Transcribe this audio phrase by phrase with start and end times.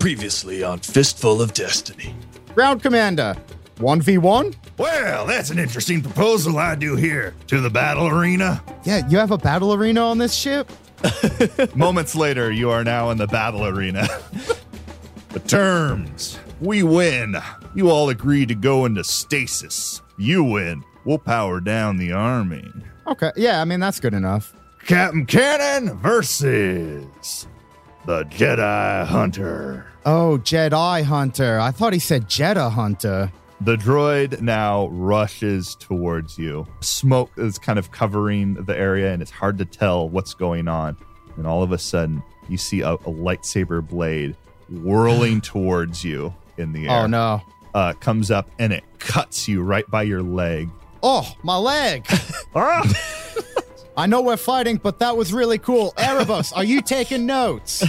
[0.00, 2.14] Previously on Fistful of Destiny.
[2.54, 3.36] Ground Commander,
[3.76, 4.56] 1v1?
[4.78, 7.34] Well, that's an interesting proposal I do here.
[7.48, 8.64] To the battle arena?
[8.84, 10.70] Yeah, you have a battle arena on this ship?
[11.74, 14.08] Moments later, you are now in the battle arena.
[15.28, 17.36] the terms we win.
[17.74, 20.00] You all agree to go into stasis.
[20.16, 20.82] You win.
[21.04, 22.66] We'll power down the army.
[23.06, 24.54] Okay, yeah, I mean, that's good enough.
[24.86, 27.46] Captain Cannon versus
[28.06, 29.89] the Jedi Hunter.
[30.06, 31.58] Oh, Jedi Hunter.
[31.60, 33.30] I thought he said Jedi Hunter.
[33.60, 36.66] The droid now rushes towards you.
[36.80, 40.96] Smoke is kind of covering the area, and it's hard to tell what's going on.
[41.36, 44.34] And all of a sudden, you see a, a lightsaber blade
[44.70, 47.02] whirling towards you in the air.
[47.02, 47.42] Oh, no.
[47.74, 50.68] Uh, comes up and it cuts you right by your leg.
[51.02, 52.06] Oh, my leg.
[52.52, 52.82] Ah!
[53.96, 55.92] I know we're fighting, but that was really cool.
[55.98, 57.82] Erebus, are you taking notes?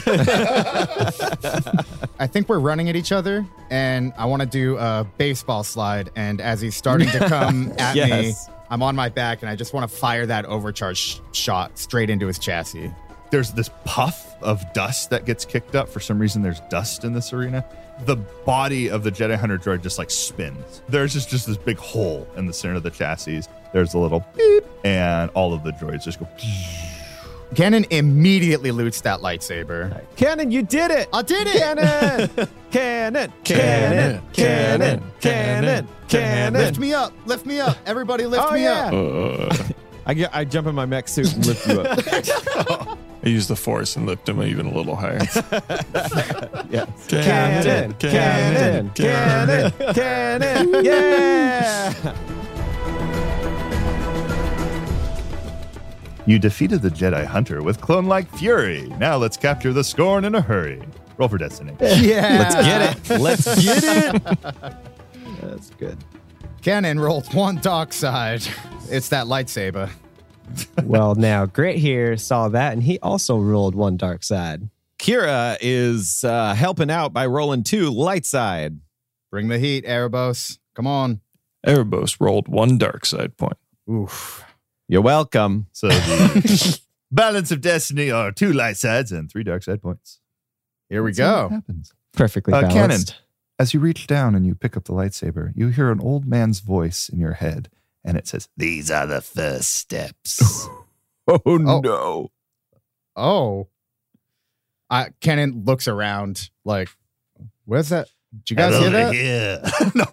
[2.20, 6.12] I think we're running at each other, and I want to do a baseball slide.
[6.16, 8.34] And as he's starting to come at me,
[8.70, 12.10] I'm on my back, and I just want to fire that overcharge sh- shot straight
[12.10, 12.92] into his chassis.
[13.32, 15.90] There's this puff of dust that gets kicked up.
[15.90, 17.66] For some reason, there's dust in this arena.
[18.06, 20.82] The body of the Jedi Hunter droid just like spins.
[20.90, 23.42] There's just, just this big hole in the center of the chassis.
[23.74, 26.28] There's a little beep, and all of the droids just go.
[27.56, 30.02] Cannon immediately loots that lightsaber.
[30.16, 31.10] Cannon, you did it!
[31.12, 31.58] I did it!
[31.58, 32.50] Cannon!
[32.72, 33.34] Cannon!
[33.44, 34.22] Cannon!
[34.32, 35.12] Cannon!
[35.20, 35.88] Cannon!
[36.08, 36.62] Cannon!
[36.62, 37.12] Lift me up!
[37.26, 37.78] Lift me up!
[37.86, 38.90] Everybody, lift Oh me yeah!
[38.90, 39.66] up!
[40.06, 40.34] I get.
[40.34, 42.98] I jump in my mech suit and lift you up.
[43.24, 45.20] I use the force and lift him even a little higher.
[46.72, 46.86] yeah.
[47.08, 47.94] Cannon!
[48.00, 48.92] Cannon!
[48.96, 49.72] Cannon!
[49.94, 50.84] Cannon!
[50.86, 52.16] Yeah!
[56.26, 58.92] You defeated the Jedi Hunter with clone like fury.
[58.98, 60.82] Now let's capture the Scorn in a hurry.
[61.18, 61.76] Roll for destiny.
[61.82, 62.38] Yeah!
[62.40, 63.20] Let's get it.
[63.20, 63.84] Let's get
[64.16, 64.24] it.
[65.42, 65.98] That's good.
[66.62, 68.44] Cannon rolled one dark side.
[68.90, 69.90] It's that lightsaber.
[70.84, 74.70] well, now Grit here saw that, and he also rolled one dark side.
[75.00, 78.80] Kira is uh, helping out by rolling two light side.
[79.32, 80.60] Bring the heat, Erebos.
[80.76, 81.22] Come on.
[81.66, 83.58] Erebos rolled one dark side point.
[83.90, 84.44] Oof.
[84.88, 85.68] You're welcome.
[85.72, 86.80] So the
[87.12, 90.20] balance of destiny are two light sides and three dark side points.
[90.90, 91.56] Here we That's how it go.
[91.56, 91.94] happens.
[92.14, 93.08] Perfectly Uh, balanced.
[93.08, 93.22] Cannon.
[93.58, 96.60] As you reach down and you pick up the lightsaber, you hear an old man's
[96.60, 97.70] voice in your head,
[98.04, 100.68] and it says, These are the first steps.
[101.28, 102.32] Oh, no.
[103.16, 103.68] Oh.
[104.90, 106.90] I Cannon looks around like,
[107.64, 108.10] where's that?
[108.34, 109.14] Did you guys hear that?
[109.14, 109.62] here.
[109.96, 110.06] no.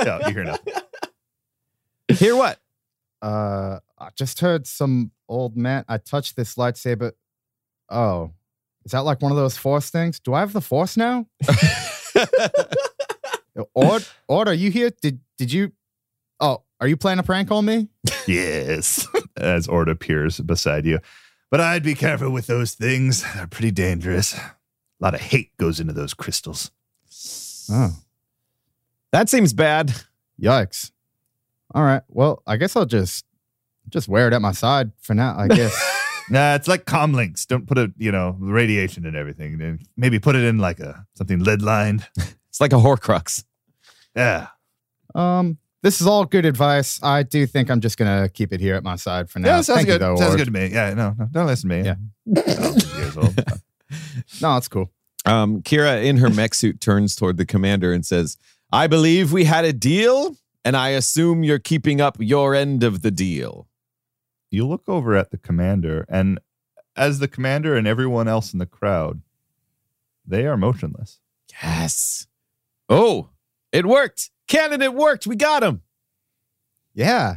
[0.04, 0.74] no, you hear nothing.
[2.08, 2.60] Hear what?
[3.20, 5.84] Uh, I just heard some old man.
[5.88, 7.12] I touched this lightsaber.
[7.90, 8.30] Oh,
[8.84, 10.20] is that like one of those force things?
[10.20, 11.26] Do I have the force now?
[13.74, 14.90] Ord, Ord, are you here?
[15.02, 15.72] Did did you?
[16.40, 17.88] Oh, are you playing a prank on me?
[18.26, 19.08] Yes.
[19.36, 21.00] As Ord appears beside you.
[21.50, 23.24] But I'd be careful with those things.
[23.34, 24.34] They're pretty dangerous.
[24.34, 24.54] A
[25.00, 26.70] lot of hate goes into those crystals.
[27.70, 27.96] Oh,
[29.12, 29.92] That seems bad.
[30.40, 30.90] yikes!
[31.74, 32.02] All right.
[32.08, 33.24] Well, I guess I'll just
[33.88, 35.34] just wear it at my side for now.
[35.38, 35.74] I guess.
[36.30, 37.44] Nah, it's like comlinks.
[37.48, 39.80] Don't put a, you know, radiation and everything.
[39.96, 42.06] Maybe put it in like a something lead lined.
[42.48, 43.44] It's like a Horcrux.
[44.14, 44.46] Yeah.
[45.16, 47.00] um, this is all good advice.
[47.02, 49.48] I do think I'm just gonna keep it here at my side for now.
[49.48, 50.00] Yeah, sounds Thank you, good.
[50.00, 50.38] though, sounds Ord.
[50.38, 50.66] good to me.
[50.68, 51.84] Yeah, no, no, don't listen to me.
[51.84, 51.96] Yeah.
[52.96, 53.34] Years old.
[54.40, 54.90] No, it's cool.
[55.26, 58.36] Um, Kira, in her mech suit, turns toward the commander and says,
[58.72, 63.02] I believe we had a deal, and I assume you're keeping up your end of
[63.02, 63.68] the deal.
[64.50, 66.40] You look over at the commander, and
[66.96, 69.20] as the commander and everyone else in the crowd,
[70.26, 71.20] they are motionless.
[71.62, 72.26] Yes.
[72.88, 73.28] Oh,
[73.72, 74.30] it worked.
[74.48, 75.26] Cannon, it worked.
[75.26, 75.82] We got him.
[76.94, 77.36] Yeah.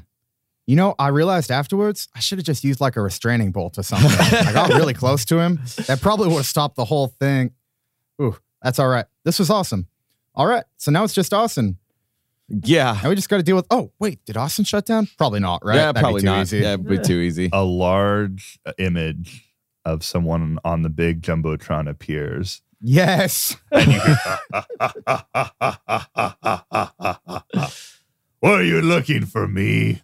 [0.67, 3.83] You know, I realized afterwards I should have just used like a restraining bolt or
[3.83, 4.09] something.
[4.11, 5.59] I got really close to him.
[5.87, 7.51] That probably would have stopped the whole thing.
[8.21, 9.05] Ooh, that's all right.
[9.23, 9.87] This was awesome.
[10.33, 10.63] All right.
[10.77, 11.77] So now it's just Austin.
[12.49, 12.99] Yeah.
[13.03, 13.67] Now we just got to deal with.
[13.69, 14.23] Oh, wait.
[14.25, 15.07] Did Austin shut down?
[15.17, 15.75] Probably not, right?
[15.75, 16.41] Yeah, That'd be probably too not.
[16.41, 16.57] easy.
[16.59, 17.49] Yeah, it'd be too easy.
[17.53, 19.45] A large uh, image
[19.85, 23.55] of someone on the big jumbotron appears, Yes.
[23.71, 24.27] and you hear,
[28.41, 30.01] "Were you looking for me?"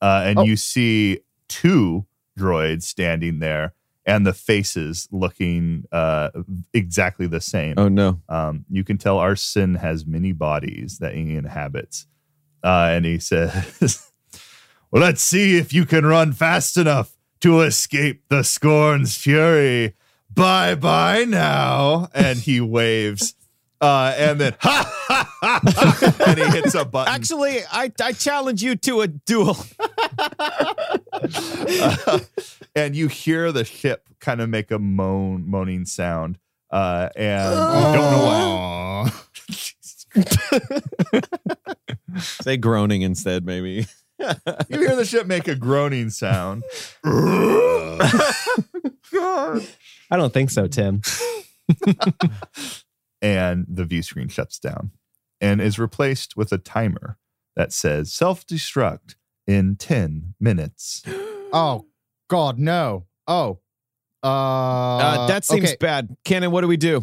[0.00, 0.42] Uh, and Oh.
[0.42, 2.06] you see two
[2.38, 3.74] droids standing there,
[4.06, 6.30] and the faces looking uh,
[6.72, 7.74] exactly the same.
[7.76, 8.20] Oh, no.
[8.28, 12.06] Um, you can tell our sin has many bodies that he inhabits.
[12.64, 14.10] Uh, and he says,
[14.90, 19.94] Well, let's see if you can run fast enough to escape the scorn's fury.
[20.34, 22.08] Bye bye now.
[22.14, 23.34] And he waves.
[23.80, 27.12] Uh, and then, ha, ha, ha, ha, and he hits a button.
[27.12, 29.56] Actually, I, I challenge you to a duel.
[32.76, 36.38] and you hear the ship kind of make a moan, moaning sound.
[36.70, 37.58] Uh, and you
[37.98, 39.10] don't know why.
[42.20, 43.86] Say groaning instead, maybe.
[44.68, 46.62] You hear the ship make a groaning sound.
[50.12, 51.00] I don't think so, Tim.
[53.22, 54.90] and the view screen shuts down
[55.40, 57.16] and is replaced with a timer
[57.56, 59.14] that says self destruct
[59.46, 61.02] in 10 minutes.
[61.54, 61.84] Oh,
[62.28, 63.04] God, no.
[63.28, 63.58] Oh.
[64.22, 65.76] Uh, Uh, that seems okay.
[65.78, 66.16] bad.
[66.24, 67.02] Cannon, what do we do?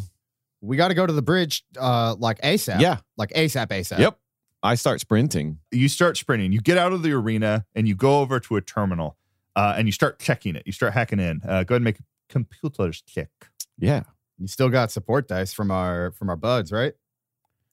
[0.60, 2.82] We got to go to the bridge uh, like ASAP.
[2.82, 2.98] Yeah.
[3.16, 4.00] Like ASAP, ASAP.
[4.00, 4.18] Yep.
[4.64, 5.60] I start sprinting.
[5.72, 8.62] You start sprinting, you get out of the arena and you go over to a
[8.62, 9.18] terminal
[9.56, 10.64] uh, and you start checking it.
[10.66, 11.42] You start hacking in.
[11.48, 13.30] Uh, go ahead and make a computers check.
[13.78, 14.04] Yeah.
[14.38, 16.94] You still got support dice from our from our buds, right?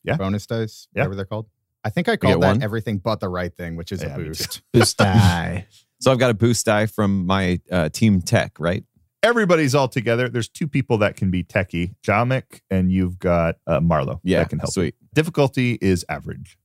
[0.02, 0.16] Yeah.
[0.16, 1.02] Bonus dice, Yeah.
[1.02, 1.46] whatever they're called.
[1.84, 2.62] I think I called that one.
[2.62, 4.62] everything but the right thing, which is Yeah, a boost.
[4.72, 5.66] Boost die.
[5.98, 8.84] So I've got a boost die from my uh, team tech, right?
[9.22, 10.28] Everybody's all together.
[10.28, 14.40] There's two people that can be techie, Jamik, and you've got uh, Marlo Yeah.
[14.40, 14.72] that can help.
[14.74, 14.94] Sweet.
[15.14, 16.58] Difficulty is average.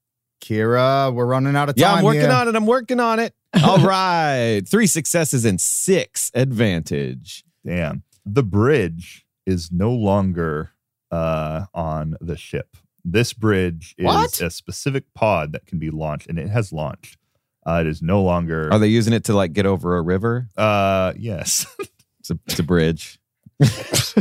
[0.43, 1.81] Kira, we're running out of time.
[1.81, 2.29] Yeah, I'm working here.
[2.31, 2.55] on it.
[2.57, 3.33] I'm working on it.
[3.63, 4.61] All right.
[4.67, 7.45] Three successes and six advantage.
[7.65, 8.03] Damn.
[8.25, 10.71] The bridge is no longer
[11.11, 12.77] uh, on the ship.
[13.03, 14.39] This bridge is What?
[14.41, 17.17] a specific pod that can be launched, and it has launched.
[17.65, 18.71] Uh, it is no longer.
[18.71, 20.47] Are they using it to like get over a river?
[20.57, 21.65] uh, yes.
[22.19, 23.19] It's a, it's a bridge.
[23.59, 24.13] Is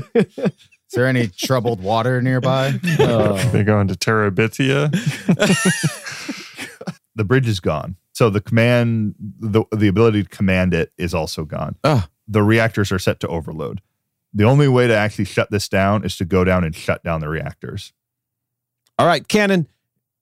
[0.95, 2.81] there any troubled water nearby?
[2.99, 3.37] Oh.
[3.53, 4.91] They go into Terabithia.
[7.15, 7.97] the bridge is gone.
[8.15, 11.77] So the command, the the ability to command it is also gone.
[11.85, 12.09] Ah.
[12.31, 13.83] The reactors are set to overload.
[14.33, 17.21] The only way to actually shut this down is to go down and shut down
[17.21, 17.93] the reactors.
[18.99, 19.67] All right, Cannon.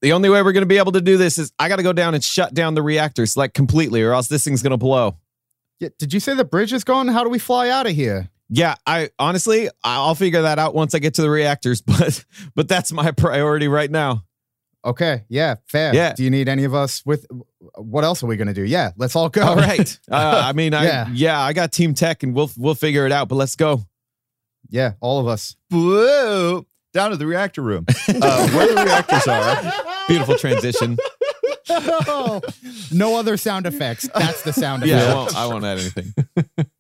[0.01, 1.83] The only way we're going to be able to do this is I got to
[1.83, 4.77] go down and shut down the reactors like completely, or else this thing's going to
[4.77, 5.19] blow.
[5.81, 7.09] Yeah, did you say the bridge is gone?
[7.09, 8.31] How do we fly out of here?
[8.49, 12.25] Yeah, I honestly, I'll figure that out once I get to the reactors, but
[12.55, 14.25] but that's my priority right now.
[14.85, 15.95] Okay, yeah, fair.
[15.95, 16.13] Yeah.
[16.15, 17.27] Do you need any of us with?
[17.77, 18.63] What else are we gonna do?
[18.65, 19.43] Yeah, let's all go.
[19.47, 19.99] All right.
[20.11, 21.09] Uh, I mean, I Yeah.
[21.13, 21.41] yeah.
[21.41, 23.29] I got Team Tech, and we'll we'll figure it out.
[23.29, 23.83] But let's go.
[24.71, 25.57] Yeah, all of us.
[25.71, 26.67] Whoa!
[26.93, 29.73] Down to the reactor room, uh, where the reactors are.
[30.09, 30.97] Beautiful transition.
[32.93, 34.09] no other sound effects.
[34.15, 35.05] That's the sound effect.
[35.05, 36.15] Yeah, I won't, I won't add anything.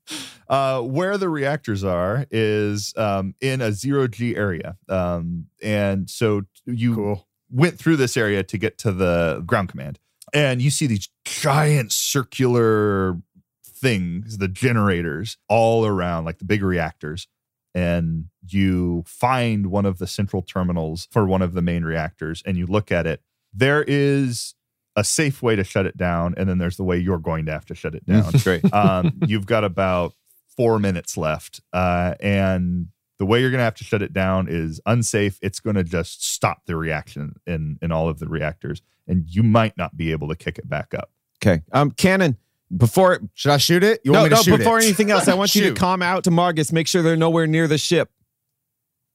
[0.48, 6.40] Uh, where the reactors are is um, in a zero G area, um, and so
[6.64, 7.27] you Cool.
[7.50, 9.98] Went through this area to get to the ground command,
[10.32, 13.20] and you see these giant circular
[13.64, 17.26] things, the generators, all around, like the big reactors.
[17.74, 22.56] And you find one of the central terminals for one of the main reactors, and
[22.56, 23.22] you look at it.
[23.52, 24.54] There is
[24.96, 27.52] a safe way to shut it down, and then there's the way you're going to
[27.52, 28.72] have to shut it down Great.
[28.72, 30.12] um, you've got about
[30.56, 31.60] four minutes left.
[31.72, 35.38] Uh, and the way you're going to have to shut it down is unsafe.
[35.42, 38.82] It's going to just stop the reaction in, in all of the reactors.
[39.06, 41.10] And you might not be able to kick it back up.
[41.42, 41.62] Okay.
[41.72, 42.36] Um, Cannon.
[42.76, 44.02] Before Should I shoot it?
[44.04, 44.42] You no, want me no.
[44.42, 44.84] shoot Before it?
[44.84, 46.70] anything else, I want you to comm out to Margus.
[46.70, 48.10] Make sure they're nowhere near the ship.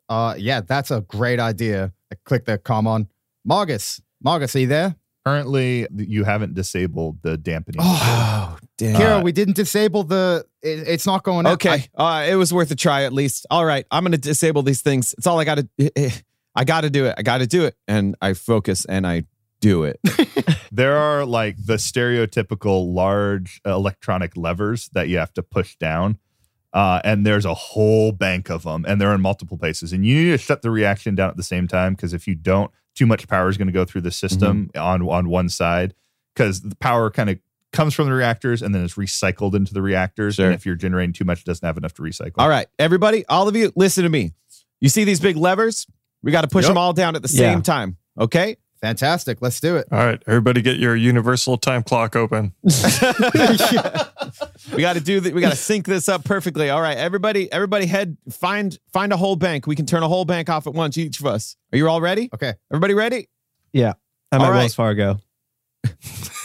[0.09, 1.93] Uh, yeah, that's a great idea.
[2.11, 3.07] I click the comm on.
[3.47, 4.95] Margus, Margus, are you there?
[5.25, 7.81] Currently, you haven't disabled the dampening.
[7.83, 8.99] Oh, damn.
[8.99, 10.45] Kira, we didn't disable the.
[10.61, 11.45] It, it's not going.
[11.45, 11.53] out.
[11.53, 11.87] Okay.
[11.95, 13.45] uh, it was worth a try at least.
[13.49, 13.85] All right.
[13.91, 15.13] I'm going to disable these things.
[15.17, 16.11] It's all I got to.
[16.55, 17.15] I got to do it.
[17.17, 17.75] I got to do it.
[17.87, 19.23] And I focus and I
[19.59, 19.99] do it.
[20.73, 26.17] There are like the stereotypical large electronic levers that you have to push down.
[26.73, 29.93] Uh, and there's a whole bank of them, and they're in multiple places.
[29.93, 32.33] And you need to shut the reaction down at the same time because if you
[32.33, 35.93] don't, too much power is going to go through the system on on one side
[36.33, 37.37] because the power kind of
[37.73, 40.35] comes from the reactors and then it's recycled into the reactors.
[40.35, 40.45] Sure.
[40.45, 42.33] And if you're generating too much, it doesn't have enough to recycle.
[42.37, 42.67] all right.
[42.79, 44.31] Everybody, all of you, listen to me.
[44.79, 45.85] You see these big levers?
[46.21, 46.69] We got to push Yep.
[46.69, 47.51] them all down at the Yeah.
[47.53, 47.97] same time.
[48.19, 48.55] Okay.
[48.81, 49.37] fantastic.
[49.41, 49.87] Let's do it.
[49.93, 52.51] All right, everybody, get your universal time clock open.
[54.73, 55.33] We got to do that.
[55.33, 56.69] We got to sync this up perfectly.
[56.69, 59.67] All right, everybody, everybody, head find find a whole bank.
[59.67, 61.55] We can turn a whole bank off at once, each of us.
[61.71, 62.29] Are you all ready?
[62.33, 62.53] Okay.
[62.71, 63.29] Everybody ready?
[63.71, 63.93] Yeah.
[64.31, 64.57] I'm All at right.
[64.59, 65.19] Wells Fargo.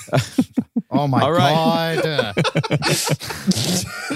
[0.90, 2.34] Oh my All right.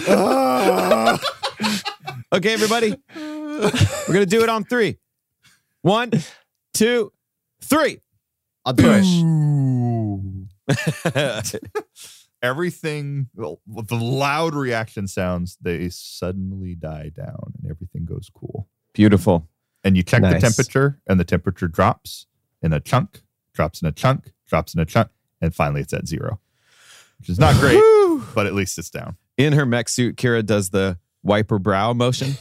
[0.09, 1.19] god.
[2.35, 2.97] Okay, everybody.
[3.15, 3.71] We're
[4.09, 4.97] gonna do it on three.
[5.83, 6.13] One,
[6.73, 7.13] two,
[7.61, 8.01] three.
[8.65, 9.05] I'll do it.
[12.43, 18.69] everything, with the loud reaction sounds, they suddenly die down and everything goes cool.
[18.95, 19.49] Beautiful.
[19.85, 22.27] And you check the temperature, and the temperature drops
[22.63, 23.23] in a chunk,
[23.53, 25.11] drops in a chunk, drops in a chunk,
[25.43, 26.41] and finally it's at zero,
[27.19, 27.79] which is not great,
[28.35, 29.17] but at least it's down.
[29.37, 32.35] In her mech suit, Kira does the wipe her brow motion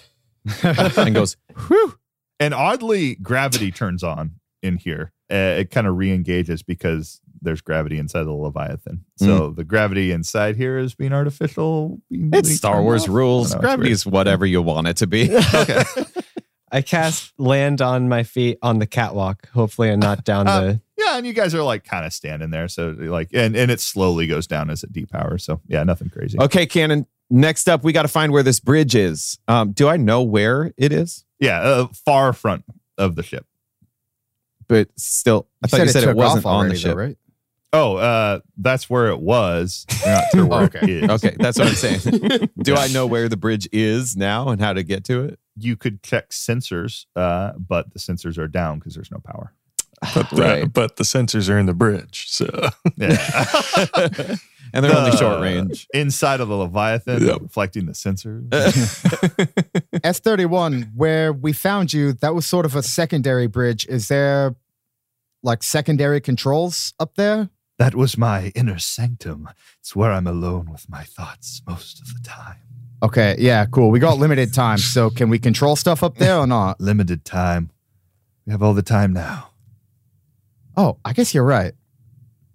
[0.63, 1.35] and goes,
[1.67, 1.95] whew.
[2.39, 5.11] And oddly, gravity turns on in here.
[5.31, 9.05] Uh, it kind of re-engages because there's gravity inside the Leviathan.
[9.17, 11.99] So the gravity inside here is being artificial.
[12.09, 13.09] being It's Star Wars off.
[13.09, 13.53] rules.
[13.53, 15.35] Know, Gravity is whatever you want it to be.
[15.55, 15.83] okay.
[16.71, 19.49] I cast land on my feet on the catwalk.
[19.49, 20.81] Hopefully, and not down Uh, the.
[21.11, 22.67] Yeah, and you guys are like kind of standing there.
[22.67, 25.41] So like, and, and it slowly goes down as it depowers.
[25.41, 26.39] So yeah, nothing crazy.
[26.39, 27.05] okay, Cannon.
[27.29, 29.39] Next up, we got to find where this bridge is.
[29.47, 31.23] Um, do I know where it is?
[31.39, 32.65] Yeah, uh, far front
[32.97, 33.45] of the ship.
[34.67, 36.97] But still, I thought you said it took wasn't on the already, though, ship.
[36.97, 37.17] right?
[37.73, 39.85] Oh, uh, that's where it was.
[40.05, 40.79] Not sure where Okay.
[40.83, 41.09] it is.
[41.09, 42.49] Okay, that's what I'm saying.
[42.61, 45.39] do I know where the bridge is now and how to get to it?
[45.57, 49.53] You could check sensors, uh, but the sensors are down because there's no power.
[50.13, 52.25] But the, but the sensors are in the bridge.
[52.29, 52.45] So
[52.97, 53.45] Yeah.
[54.73, 55.87] and they're only The- short range.
[55.93, 57.41] inside of the Leviathan, Yep.
[57.41, 58.47] reflecting the sensors.
[60.03, 63.85] S31, where we found you, that was sort of a secondary bridge.
[63.87, 64.55] Is there
[65.43, 67.49] like secondary controls up there?
[67.77, 69.49] that was my inner sanctum.
[69.79, 72.57] It's where I'm alone with my thoughts most of the time.
[73.01, 73.89] Okay, yeah, cool.
[73.89, 76.79] We got limited time, so can we control stuff up there or not?
[76.79, 77.71] Limited time.
[78.45, 79.49] We have all the time now.
[80.77, 81.73] Oh, I guess you're right.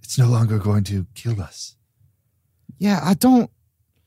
[0.03, 1.77] It's no longer going to kill us.
[2.79, 3.51] Yeah, I don't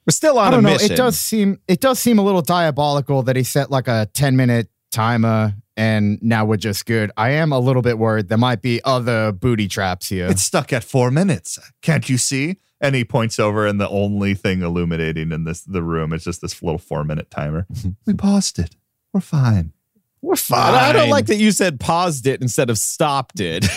[0.06, 0.76] We're still on I don't know.
[0.76, 4.36] It does seem it does seem a little diabolical that he set like a 10
[4.36, 7.10] minute timer and now we're just good.
[7.16, 10.28] I am a little bit worried there might be other booty traps here.
[10.28, 11.58] It's stuck at four minutes.
[11.82, 12.58] Can't you see?
[12.82, 16.42] And he points over, and the only thing illuminating in this the room is just
[16.42, 17.68] this little four minute timer.
[18.06, 18.76] we paused it.
[19.14, 19.74] We're fine.
[20.22, 20.74] We're fine.
[20.76, 23.66] I don't like that you said paused it instead of stopped it.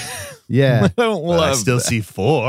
[0.49, 0.85] Yeah.
[0.85, 1.85] I don't But love I still that.
[1.85, 2.45] see four.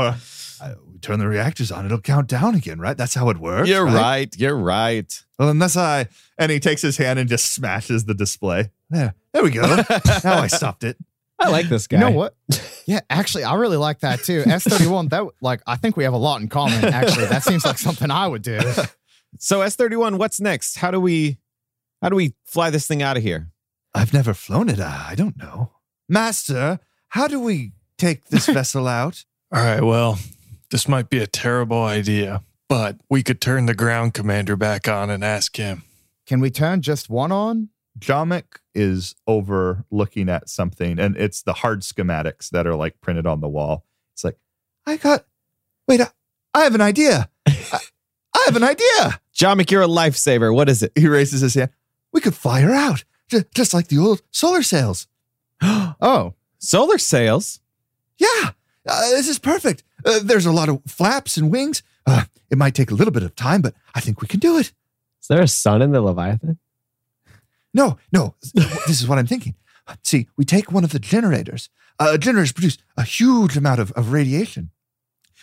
[0.60, 2.94] I, we turn the reactors on, it'll count down again, right?
[2.98, 3.66] That's how it works.
[3.66, 4.28] You're right.
[4.36, 5.10] You're right.
[5.38, 8.70] Well, unless I and he takes his hand and just smashes the display.
[8.90, 9.62] There, there we go.
[10.24, 10.98] now I stopped it.
[11.38, 11.96] I like this guy.
[11.98, 12.34] You know what?
[12.84, 14.42] Yeah, actually, I really like that too.
[14.42, 16.84] S31, that like I think we have a lot in common.
[16.84, 18.60] Actually, that seems like something I would do.
[19.38, 20.76] So S31, what's next?
[20.76, 21.38] How do we
[22.02, 23.48] how do we fly this thing out of here?
[23.94, 24.80] I've never flown it.
[24.80, 25.72] I I don't know,
[26.08, 26.80] Master.
[27.10, 29.24] How do we take this vessel out?
[29.52, 30.18] all right, well,
[30.70, 35.10] this might be a terrible idea, but we could turn the ground commander back on
[35.10, 35.84] and ask him.
[36.26, 37.68] Can we turn just one on?
[37.98, 43.26] Jamik is over looking at something, and it's the hard schematics that are like printed
[43.26, 43.84] on the wall.
[44.14, 44.36] It's like,
[44.86, 45.24] I got,
[45.86, 46.08] wait, I,
[46.52, 47.28] I have an idea.
[47.46, 47.78] I,
[48.34, 49.20] I have an idea.
[49.36, 50.52] Jamik, you're a lifesaver.
[50.52, 50.90] What is it?
[50.96, 51.70] He raises his hand.
[52.12, 55.06] We could fly her out, ju- just like the old solar sails.
[56.00, 57.60] Oh, Solar sails.
[58.18, 58.50] Yeah,
[58.88, 59.82] uh, this is perfect.
[60.04, 61.82] Uh, there's a lot of flaps and wings.
[62.06, 64.56] Uh, it might take a little bit of time, but I think we can do
[64.58, 64.72] it.
[65.20, 66.58] Is there a sun in the Leviathan?
[67.72, 69.54] No, no, this is what I'm thinking.
[70.02, 71.68] See, we take one of the generators.
[71.98, 74.70] Uh, generators produce a huge amount of, of radiation.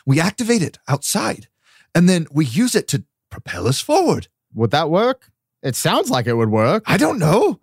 [0.06, 1.48] We activate it outside,
[1.94, 4.28] and then we use it to propel us forward.
[4.54, 5.32] would that work?
[5.62, 6.84] It sounds like it would work.
[6.88, 7.60] I don't know.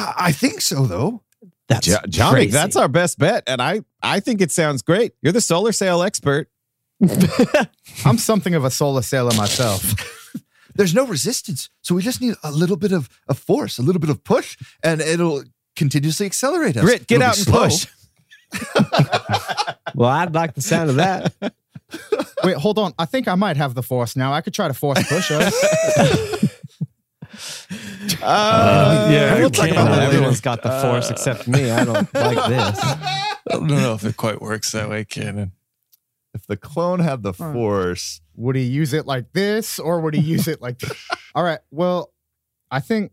[0.00, 1.22] I, I think so, though.
[1.68, 2.50] That's Ja- Jamik, crazy.
[2.50, 3.44] that's our best bet.
[3.46, 5.12] And I I think it sounds great.
[5.22, 6.48] You're the solar sail expert.
[8.04, 9.94] I'm something of a solar sailor myself.
[10.74, 14.00] There's no resistance, so we just need a little bit of, of force, a little
[14.00, 15.42] bit of push, and it'll
[15.76, 16.82] continuously accelerate us.
[16.84, 17.64] Grit, get It'll out and slow.
[17.68, 17.86] push.
[19.94, 21.32] well, I'd like the sound of that.
[22.44, 22.94] Wait, hold on.
[22.98, 24.32] I think I might have the force now.
[24.32, 25.54] I could try to force push us.
[28.22, 30.02] Uh, yeah, we'll talk about that later.
[30.14, 31.70] Everyone's got the force except me.
[31.70, 32.78] I don't like this.
[32.82, 35.52] I don't know if it quite works that way, Cannon.
[36.34, 40.20] If the clone had the force, Would he use it like this or would he
[40.20, 40.80] use it like
[41.34, 41.58] All right.
[41.70, 42.12] Well,
[42.70, 43.12] I think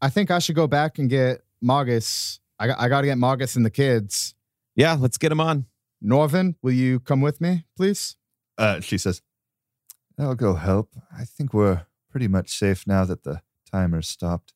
[0.00, 2.38] I think I should go back and get Margus.
[2.58, 4.34] I got, I got to get Margus and the kids.
[4.74, 5.66] Yeah, let's get him on.
[6.00, 8.16] Norvin, will you come with me, please?
[8.58, 9.20] uh, she says,
[10.18, 10.90] I'll go help.
[11.14, 13.42] I think we're pretty much safe now that the
[13.76, 14.54] timer's stopped.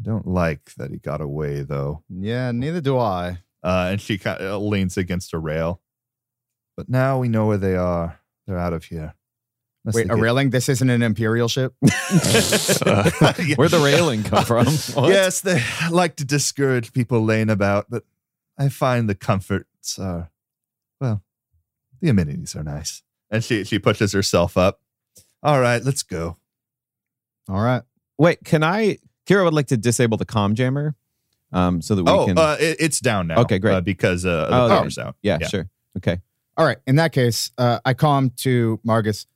[0.00, 2.04] I don't like that he got away, though.
[2.08, 3.38] Yeah, neither do I.
[3.62, 5.80] Uh, and she kind of leans against a rail.
[6.76, 8.20] But now we know where they are.
[8.46, 9.14] They're out of here.
[9.84, 10.50] Unless Wait, a get- railing?
[10.50, 11.74] This isn't an imperial ship?
[11.82, 13.10] Uh,
[13.56, 14.66] Where'd the railing come from?
[14.66, 15.08] What?
[15.08, 18.04] Yes, they like to discourage people laying about, but
[18.58, 20.30] I find the comforts are,
[21.00, 21.22] well,
[22.00, 23.02] the amenities are nice.
[23.30, 24.80] And she she pushes herself up.
[25.42, 26.36] All right, let's go.
[27.48, 27.82] All right.
[28.18, 28.98] Wait, can I?
[29.26, 30.94] Kira would like to disable the comm jammer,
[31.52, 32.38] um, so that we oh, can.
[32.38, 33.40] uh, it, it's down now.
[33.42, 33.74] Okay, great.
[33.74, 35.16] uh, because uh, the Oh, power's out.
[35.22, 35.46] yeah, yeah.
[35.48, 35.68] sure.
[35.96, 36.20] Okay.
[36.56, 36.78] All right.
[36.86, 39.26] In that case, uh, I comm to Margus.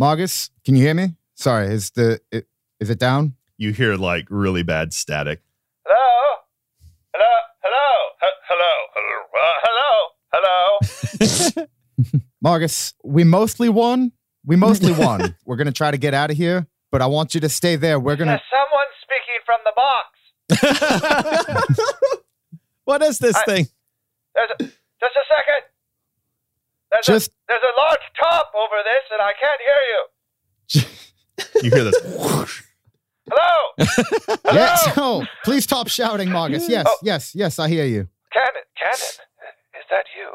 [0.00, 1.14] Margus, can you hear me?
[1.36, 2.46] Sorry, is the it,
[2.80, 3.34] is it down?
[3.58, 5.40] You hear like really bad static.
[5.86, 6.40] Hello?
[7.14, 7.26] Hello?
[7.62, 8.10] Hello?
[8.22, 8.72] H- hello?
[8.94, 10.08] Hello?
[10.32, 10.78] Uh,
[11.22, 11.58] hello?
[11.58, 11.66] Hello?
[12.44, 14.12] Margus, we mostly won.
[14.44, 15.34] We mostly won.
[15.44, 17.98] We're gonna try to get out of here, but I want you to stay there.
[17.98, 18.40] We're gonna.
[18.40, 20.06] There's someone speaking from the box.
[22.84, 23.66] what is this I- thing?
[24.36, 25.62] There's a, just a second.
[26.92, 30.04] There's, Just a, there's a large top over this, and I can't hear you.
[31.64, 31.98] You hear this.
[33.28, 33.72] Hello?
[33.80, 34.36] Hello?
[34.52, 34.92] yes.
[34.96, 36.68] Oh, please stop shouting, Margus.
[36.68, 36.96] Yes, Oh.
[37.02, 37.58] yes, yes.
[37.58, 38.06] I hear you.
[38.32, 40.30] Cannon, Cannon, is that you?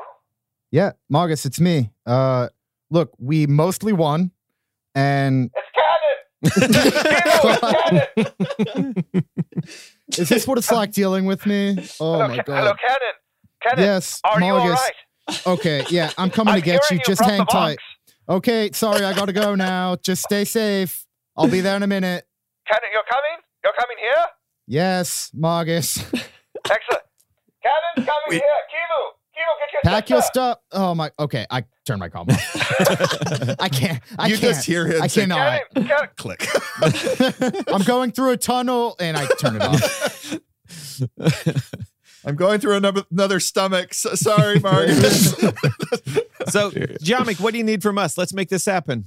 [0.71, 1.91] Yeah, Margus, it's me.
[2.05, 2.49] Uh,
[2.89, 4.31] look, we mostly won,
[4.93, 5.88] and It's Cannon!
[6.43, 9.05] Kilo, it's Cannon!
[10.17, 11.75] is this what it's like dealing with me?
[11.99, 12.77] Oh hello, my Ca- hello, god.
[12.79, 13.13] Cannon.
[13.61, 14.75] Cannon, Yes, are you all Margus.
[14.75, 15.47] right?
[15.47, 16.97] Okay, yeah, I'm coming I'm to get you.
[16.97, 17.77] hearing Just hang tight.
[18.27, 19.95] Okay, sorry, I gotta go now.
[19.97, 21.05] Just stay safe.
[21.37, 22.25] I'll be there in a minute.
[22.67, 23.43] Cannon, you're coming?
[23.63, 24.25] You're coming here?
[24.67, 25.97] Yes, Margus.
[26.69, 27.03] Excellent.
[27.63, 28.39] Cannon's coming here.
[28.39, 28.39] Kilo,
[28.71, 29.18] Kilo, get your
[29.83, 30.31] Pack your sister.
[30.33, 30.57] stuff.
[30.71, 31.11] Oh my.
[31.19, 33.55] Okay, I turn my comm off.
[33.59, 34.01] I can't.
[34.17, 34.53] I you can't.
[34.55, 35.61] just hear him I say, cannot.
[35.73, 36.47] Cannon, Cannon, click.
[37.73, 40.35] I'm going through a tunnel and I turn it off.
[42.25, 43.93] I'm going through another, another stomach.
[43.93, 45.33] So, sorry, Margus.
[46.49, 48.17] So, Jamik, what do you need from us?
[48.17, 49.05] Let's make this happen.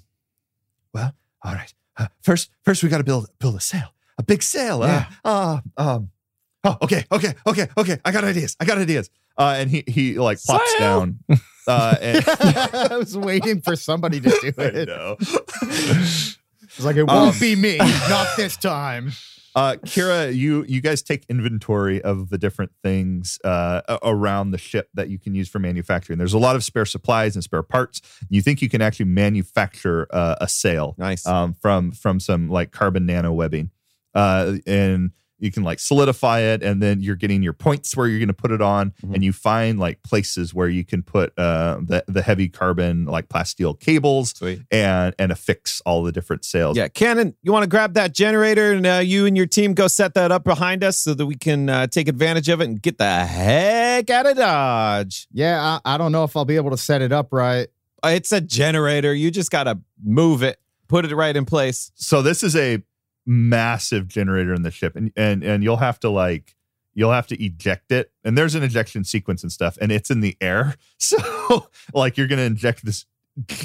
[0.95, 1.73] well, all right.
[1.97, 4.83] Uh, first, first we got to build build a sail, a big sail.
[4.83, 6.11] Uh, uh, um,
[6.65, 7.99] oh, okay, okay, okay, okay.
[8.05, 8.57] I got ideas.
[8.59, 9.11] I got ideas.
[9.39, 10.81] Uh, and he he like plops Sail.
[10.81, 11.19] down.
[11.65, 14.89] Uh, and, I was waiting for somebody to do I it.
[14.89, 15.17] know.
[15.21, 19.13] It's like it won't be me, not this time.
[19.55, 24.89] Uh, Kira, you you guys take inventory of the different things uh, around the ship
[24.95, 26.19] that you can use for manufacturing.
[26.19, 28.01] There's a lot of spare supplies and spare parts.
[28.31, 31.27] You think you can actually manufacture uh, a sail Nice.
[31.27, 33.71] um, from from some like carbon nano webbing,
[34.15, 35.11] uh, and
[35.43, 38.33] you can like solidify it, and then you're getting your points where you're going to
[38.35, 39.15] put it on, Mhm.
[39.15, 43.29] and you find like places where you can put uh, the the heavy carbon like
[43.29, 44.63] plasteel cables Sweet.
[44.71, 46.77] and and affix all the different sails.
[46.77, 49.89] Yeah, Cannon, you want to grab that generator and uh, you and your team go
[49.89, 52.81] set that up behind us so that we can uh, take advantage of it and
[52.81, 55.27] get the heck out of Dodge.
[55.33, 57.67] Yeah, I, I don't know if I'll be able to set it up right.
[58.05, 59.13] Uh, It's a generator.
[59.15, 61.91] You just got to move it, put it right in place.
[61.95, 62.83] so this is a
[63.27, 66.57] massive generator in the ship and and and you'll have to like
[66.95, 70.21] you'll have to eject it and there's an ejection sequence and stuff and it's in
[70.21, 73.07] the air so like you're going to inject this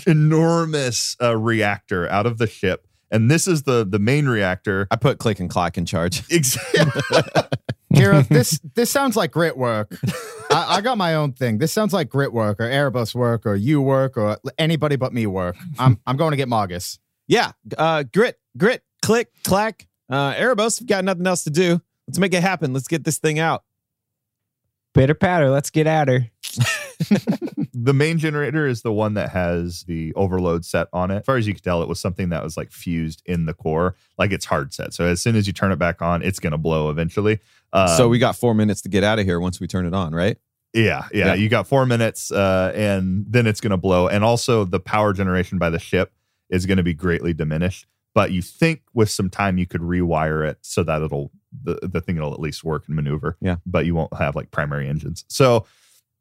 [0.05, 4.95] enormous uh, reactor out of the ship and this is the the main reactor I
[4.95, 6.23] put Click and Clock in charge.
[6.29, 6.81] exactly
[7.93, 9.97] Kira, this this sounds like grit work.
[10.51, 11.57] I, I got my own thing.
[11.57, 15.27] This sounds like grit work or Airbus work or you work or anybody but me
[15.27, 15.55] work.
[15.79, 16.99] I'm I'm going to get Margus.
[17.27, 19.87] Yeah, uh, grit, grit, click, clack.
[20.09, 21.81] Uh, Erebos, we've got nothing else to do.
[22.07, 22.73] Let's make it happen.
[22.73, 23.63] Let's get this thing out.
[24.93, 25.49] Pitter patter.
[25.49, 26.29] Let's get at her.
[27.73, 31.37] the main generator is the one that has the overload set on it as far
[31.37, 34.31] as you can tell it was something that was like fused in the core like
[34.31, 36.57] it's hard set so as soon as you turn it back on it's going to
[36.57, 37.39] blow eventually
[37.73, 39.93] um, so we got four minutes to get out of here once we turn it
[39.93, 40.37] on, right?
[40.73, 41.33] Yeah, yeah, Yeah.
[41.35, 44.07] You got four minutes, uh, and then it's going to blow.
[44.07, 46.13] And also, the power generation by the ship
[46.49, 47.87] is going to be greatly diminished.
[48.17, 52.01] But you think with some time you could rewire it so that it'll the, the
[52.01, 53.37] thing will at least work and maneuver.
[53.41, 53.57] Yeah.
[53.63, 55.23] But you won't have like primary engines.
[55.27, 55.67] So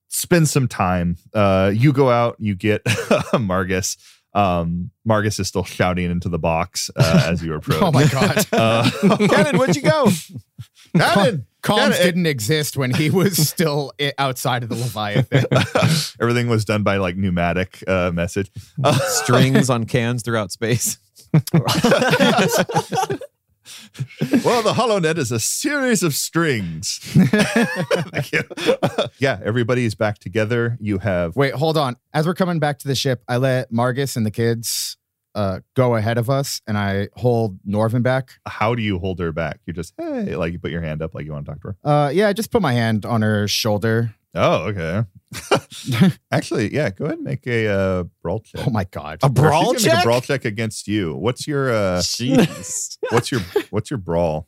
[0.08, 1.16] spend some time.
[1.32, 3.96] Uh, you go out, you get Margus.
[4.34, 7.80] Um, Margus is still shouting into the box uh, as you approach.
[7.80, 8.44] Oh my god.
[8.52, 8.90] Uh,
[9.28, 10.10] Cannon, where'd you go?
[10.94, 11.46] Cannon!
[11.62, 15.46] Comms didn't exist when he was still outside of the Leviathan.
[16.20, 18.50] Everything was done by like pneumatic uh, message.
[18.84, 20.98] Uh, Strings on cans throughout space.
[24.44, 27.00] well, the HoloNet is a series of strings.
[29.18, 30.76] Yeah, everybody's back together.
[30.80, 31.96] You have Wait, hold on.
[32.12, 34.96] As we're coming back to the ship, I let Margus and the kids
[35.34, 38.32] uh, go ahead of us, and I hold Norvin back.
[38.46, 39.60] how do you hold her back?
[39.66, 41.68] You just hey, like you put your hand up like you want to talk to
[41.68, 41.76] her.
[41.90, 44.14] Uh, yeah, I just put my hand on her shoulder.
[44.36, 45.04] Oh, okay.
[46.30, 48.66] Actually, yeah, go ahead and make a uh, brawl check.
[48.66, 49.18] Oh my god.
[49.22, 50.00] A brawl gonna Make check?
[50.00, 51.14] a brawl check against you.
[51.14, 52.98] What's your uh Jeez.
[53.10, 54.46] what's your what's your brawl?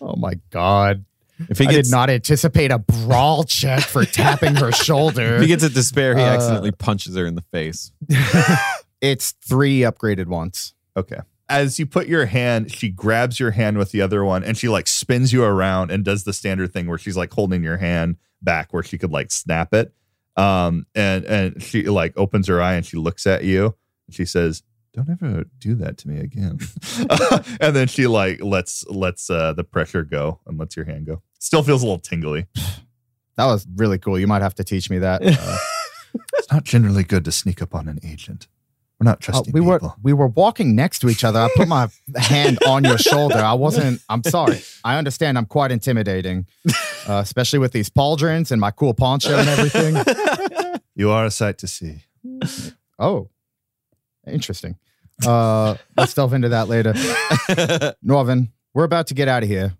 [0.00, 1.04] Oh my god.
[1.48, 5.34] If he I gets did not anticipate a brawl check for tapping her shoulder.
[5.36, 7.92] if he gets a despair, he Uh, accidentally punches her in the face.
[9.00, 10.74] it's three upgraded ones.
[10.96, 11.20] Okay.
[11.48, 14.68] As you put your hand, she grabs your hand with the other one and she
[14.68, 18.16] like spins you around and does the standard thing where she's like holding your hand
[18.42, 19.92] back where she could like snap it.
[20.36, 23.74] Um and and she like opens her eye and she looks at you
[24.06, 24.62] and she says,
[24.94, 26.58] "Don't ever do that to me again."
[27.60, 31.22] and then she like lets lets uh the pressure go and lets your hand go.
[31.40, 32.46] Still feels a little tingly.
[33.36, 34.18] That was really cool.
[34.18, 35.22] You might have to teach me that.
[35.24, 35.56] Uh,
[36.38, 38.48] It's not generally good to sneak up on an agent.
[39.00, 39.94] We're not uh, trusting we were people.
[40.02, 41.38] we were walking next to each other.
[41.38, 43.36] I put my hand on your shoulder.
[43.36, 44.02] I wasn't.
[44.08, 44.60] I'm sorry.
[44.82, 45.38] I understand.
[45.38, 46.46] I'm quite intimidating,
[47.06, 50.82] uh, especially with these pauldrons and my cool poncho and everything.
[50.96, 52.02] You are a sight to see.
[52.98, 53.28] Oh,
[54.26, 54.76] interesting.
[55.24, 56.92] Uh, let's delve into that later.
[58.02, 59.74] Norvin, we're about to get out of here,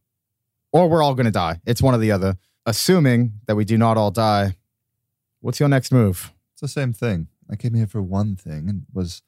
[0.72, 1.60] or we're all going to die.
[1.66, 2.36] It's one or the other.
[2.66, 4.56] Assuming that we do not all die,
[5.40, 6.32] what's your next move?
[6.52, 7.28] It's the same thing.
[7.50, 9.22] I came here for one thing and was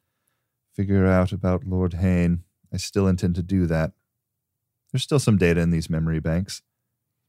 [0.74, 2.44] figure out about Lord Hayne.
[2.72, 3.92] I still intend to do that.
[4.92, 6.62] There's still some data in these memory banks.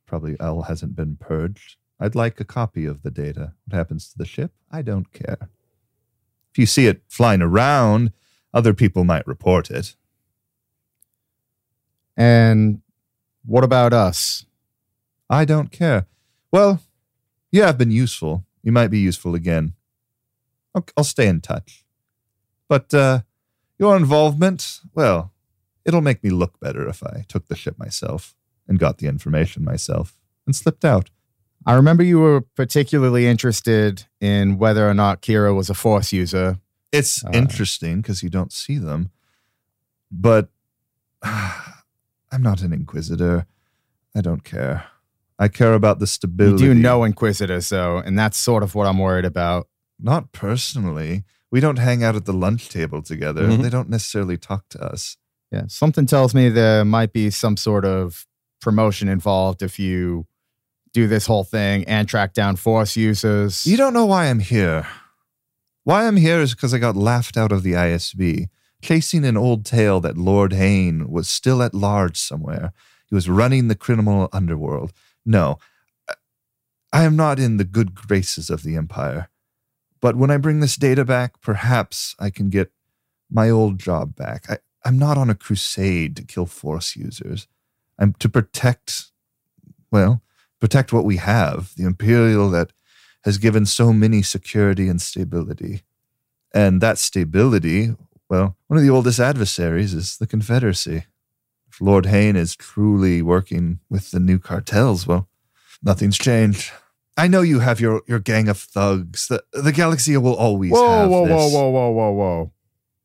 [0.05, 1.77] Probably L hasn't been purged.
[1.99, 3.53] I'd like a copy of the data.
[3.65, 4.51] What happens to the ship?
[4.71, 5.49] I don't care.
[6.51, 8.11] If you see it flying around,
[8.53, 9.95] other people might report it.
[12.17, 12.81] And
[13.45, 14.45] what about us?
[15.29, 16.07] I don't care.
[16.51, 16.81] Well,
[17.51, 18.45] you have been useful.
[18.63, 19.73] You might be useful again.
[20.75, 21.83] I'll, I'll stay in touch.
[22.69, 23.21] But uh,
[23.77, 25.33] your involvement, well,
[25.85, 28.35] it'll make me look better if I took the ship myself
[28.67, 31.09] and got the information myself and slipped out.
[31.65, 36.59] I remember you were particularly interested in whether or not Kira was a force user.
[36.91, 37.29] It's Uh.
[37.33, 39.11] interesting because you don't see them,
[40.11, 40.49] but
[41.23, 43.45] I'm not an inquisitor.
[44.15, 44.85] I don't care.
[45.37, 46.63] I care about the You stability.
[46.63, 49.67] do know Inquisitors, though, and that's sort of what I'm worried about.
[50.01, 51.23] Not personally.
[51.51, 53.47] We don't hang out at the lunch table together.
[53.47, 53.61] Mhm.
[53.61, 55.17] They don't necessarily talk to us.
[55.51, 58.25] Yeah, something tells me there might be some sort of
[58.61, 60.27] promotion involved if you
[60.93, 63.65] do this whole thing and track down force users.
[63.65, 64.87] You don't know why I'm here.
[65.83, 68.49] Why I'm here is because I got laughed out of the ISB,
[68.81, 72.71] chasing an old tale that Lord Hayne was still at large somewhere.
[73.07, 74.93] He was running the criminal underworld.
[75.25, 75.59] No,
[76.93, 79.29] I am not in the good graces of the Empire.
[80.01, 82.71] But when I bring this data back, perhaps I can get
[83.29, 84.49] my old job back.
[84.49, 87.47] I, I'm not on a crusade to kill Force users.
[87.99, 89.11] I'm to protect,
[89.91, 90.21] well,
[90.59, 92.73] protect what we have, the Imperial that
[93.23, 95.83] has given so many security and stability.
[96.53, 97.95] And that stability,
[98.27, 101.05] well, one of the oldest adversaries is the Confederacy.
[101.69, 105.29] If Lord Hayne is truly working with the new cartels, well,
[105.83, 106.71] nothing's changed.
[107.21, 109.27] I know you have your, your gang of thugs.
[109.27, 111.53] The, the Galaxy will always Whoa, have whoa, whoa, this.
[111.53, 112.51] whoa, whoa, whoa, whoa.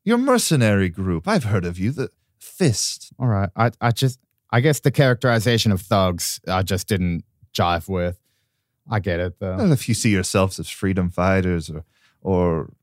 [0.03, 1.27] Your mercenary group.
[1.27, 1.91] I've heard of you.
[1.91, 3.13] The Fist.
[3.19, 3.49] All right.
[3.55, 8.17] I, I just, I guess the characterization of thugs, I just didn't jive with.
[8.89, 9.57] I get it, though.
[9.57, 11.83] Well, if you see yourselves as freedom fighters or
[12.21, 12.73] or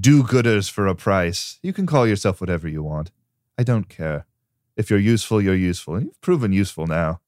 [0.00, 3.12] do-gooders for a price, you can call yourself whatever you want.
[3.56, 4.26] I don't care.
[4.76, 5.94] If you're useful, you're useful.
[5.94, 7.20] And you've proven useful now.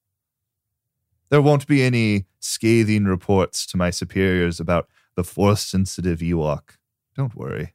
[1.33, 6.77] There won't be any scathing reports to my superiors about the force-sensitive Ewok.
[7.17, 7.73] Don't worry.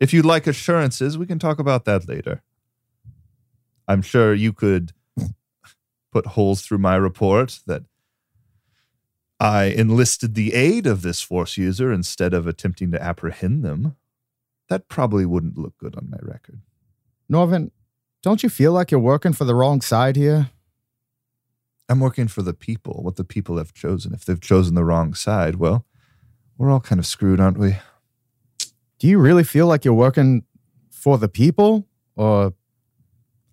[0.00, 2.40] If you'd like assurances, we can talk about that later.
[3.86, 4.94] I'm sure you could
[6.10, 7.82] put holes through my report that
[9.38, 13.94] I enlisted the aid of this force user instead of attempting to apprehend them.
[14.70, 16.62] That probably wouldn't look good on my record.
[17.28, 17.72] Norvin,
[18.22, 20.48] don't you feel like you're working for the wrong side here?
[21.88, 24.12] I'm working for the people, what the people have chosen.
[24.12, 25.84] If they've chosen the wrong side, well,
[26.58, 27.76] we're all kind of screwed, aren't we?
[28.98, 30.44] Do you really feel like you're working
[30.90, 31.86] for the people?
[32.16, 32.54] Or,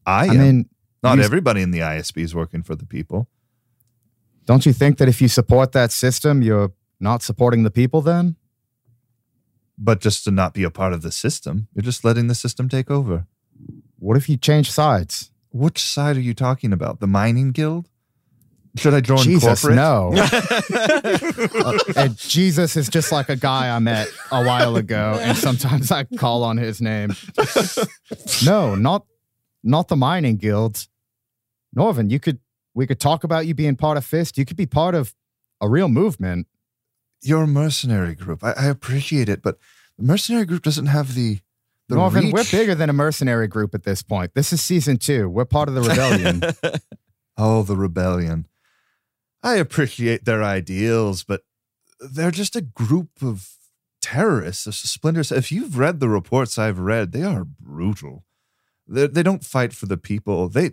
[0.05, 0.37] I, I, am.
[0.37, 0.69] mean,
[1.03, 3.27] Not everybody in the ISB is working for the people.
[4.45, 8.35] don't you think that if you support that system, you're not supporting the people then?
[9.77, 12.69] But just to not be a part of the system, you're just letting the system
[12.69, 13.27] take over.
[13.99, 15.31] What if you change sides?
[15.51, 16.99] Which side are you talking about?
[16.99, 17.89] The mining guild?
[18.75, 19.75] Should I join Jesus, corporate?
[19.75, 20.13] no.
[21.63, 25.91] Uh, and Jesus is just like a guy I met a while ago, and sometimes
[25.91, 27.13] I call on his name.
[28.45, 29.05] No, not
[29.63, 30.89] not the mining guilds.
[31.73, 32.39] Norvin, you could
[32.73, 34.37] we could talk about you being part of Fist.
[34.37, 35.13] You could be part of
[35.61, 36.47] a real movement.
[37.21, 38.43] Your mercenary group.
[38.43, 39.57] I, I appreciate it, but
[39.97, 41.39] the mercenary group doesn't have the.
[41.87, 44.33] the Norvin, we're bigger than a mercenary group at this point.
[44.33, 45.29] This is season two.
[45.29, 46.41] We're part of the rebellion.
[47.35, 48.45] Oh, the rebellion.
[49.43, 51.41] I appreciate their ideals, but
[51.99, 53.49] they're just a group of
[54.01, 55.31] terrorists, of splinters.
[55.31, 58.23] If you've read the reports I've read, they are brutal.
[58.87, 60.49] They, they don't fight for the people.
[60.49, 60.71] They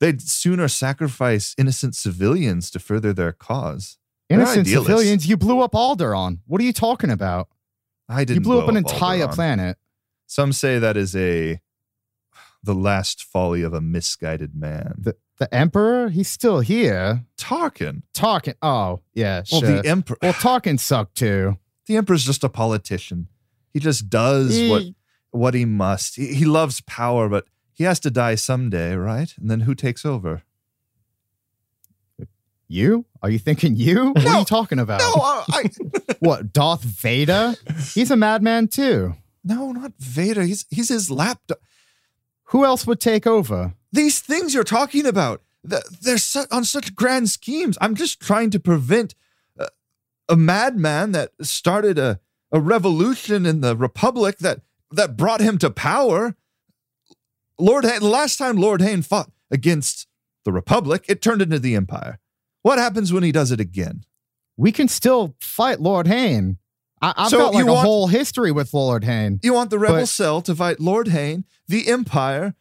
[0.00, 3.98] they'd sooner sacrifice innocent civilians to further their cause.
[4.28, 6.38] Innocent civilians, you blew up Alderaan.
[6.46, 7.48] What are you talking about?
[8.08, 8.36] I didn't.
[8.36, 9.34] You blew blow up an entire Alderaan.
[9.34, 9.78] planet.
[10.26, 11.60] Some say that is a
[12.62, 14.94] the last folly of a misguided man.
[14.98, 17.24] The, the Emperor, he's still here.
[17.36, 18.02] Tarkin.
[18.14, 18.54] Tarkin.
[18.62, 19.82] Oh, yeah, Well, sure.
[19.82, 20.16] the emperor.
[20.22, 21.58] well, Tarkin sucked too.
[21.86, 23.26] the emperor's just a politician.
[23.72, 24.94] He just does what He-
[25.32, 26.14] what he must.
[26.16, 29.32] He, he loves power, but he has to die someday, right?
[29.38, 30.42] And then who takes over?
[32.68, 33.06] You?
[33.22, 34.12] Are you thinking you?
[34.14, 35.00] What are you talking about?
[35.00, 37.54] No, I, I What, Darth Vader?
[37.94, 39.14] He's a madman too.
[39.42, 40.42] no, not Vader.
[40.42, 41.58] He's he's his lapdog.
[42.52, 43.74] Who else would take over?
[43.92, 46.16] These things you're talking about, they're
[46.50, 47.76] on such grand schemes.
[47.80, 49.14] I'm just trying to prevent
[49.58, 49.68] a,
[50.28, 52.20] a madman that started a,
[52.52, 54.60] a revolution in the Republic that
[54.92, 56.34] that brought him to power.
[57.58, 60.06] Lord, Hayne, last time Lord Hayne fought against
[60.44, 62.18] the Republic, it turned into the Empire.
[62.62, 64.04] What happens when he does it again?
[64.56, 66.58] We can still fight Lord Hayne.
[67.02, 69.40] I, I've So got like a want- whole history with Lord Hayne.
[69.42, 72.54] You want the rebel But- cell to fight Lord Hayne, the Empire,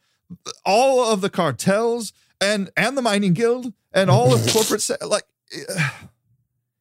[0.66, 5.24] all of the cartels, and and the mining guild, and all of corporate like.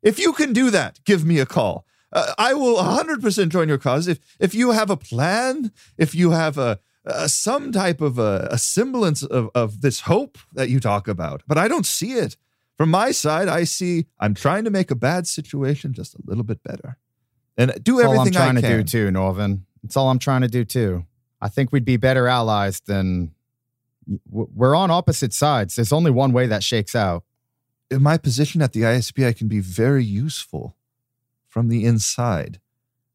[0.02, 1.84] If you can do that, give me a call.
[2.12, 4.08] Uh, I will 100% join your cause.
[4.08, 8.48] If if you have a plan, if you have a, a some type of a,
[8.50, 12.36] a semblance of, of this hope that you talk about, but I don't see it.
[12.76, 16.44] From my side, I see I'm trying to make a bad situation just a little
[16.44, 16.96] bit better,
[17.56, 19.66] and do That's all I'm trying to do too, Norvin.
[19.82, 21.04] It's all I'm trying to do too.
[21.40, 23.32] I think we'd be better allies than
[24.30, 25.76] we're on opposite sides.
[25.76, 27.24] There's only one way that shakes out.
[27.90, 30.76] in my position at the ISB, I can be very useful
[31.48, 32.60] from the inside.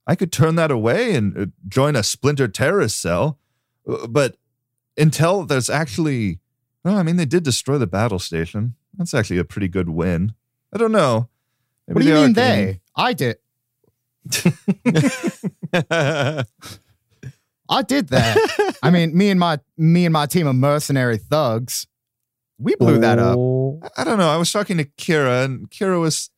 [0.07, 3.37] I could turn that away and uh, join a splinter terrorist cell,
[3.87, 4.35] uh, but
[4.97, 6.39] until there's actually,
[6.83, 8.75] well, I mean, they did destroy the battle station.
[8.97, 10.33] That's actually a pretty good win.
[10.73, 11.29] I don't know.
[11.87, 12.81] Maybe what do you are mean they?
[12.95, 13.37] I did.
[17.73, 18.77] I did that.
[18.83, 21.87] I mean, me and my me and my team of mercenary thugs,
[22.57, 23.37] we blew that up.
[23.37, 23.81] Oh.
[23.97, 24.29] I don't know.
[24.29, 26.29] I was talking to Kira, and Kira was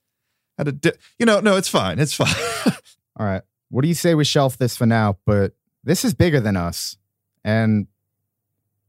[0.58, 2.00] had a, di- you know, no, it's fine.
[2.00, 2.34] It's fine.
[3.20, 3.42] All right.
[3.70, 5.18] What do you say we shelf this for now?
[5.26, 6.98] But this is bigger than us.
[7.44, 7.88] And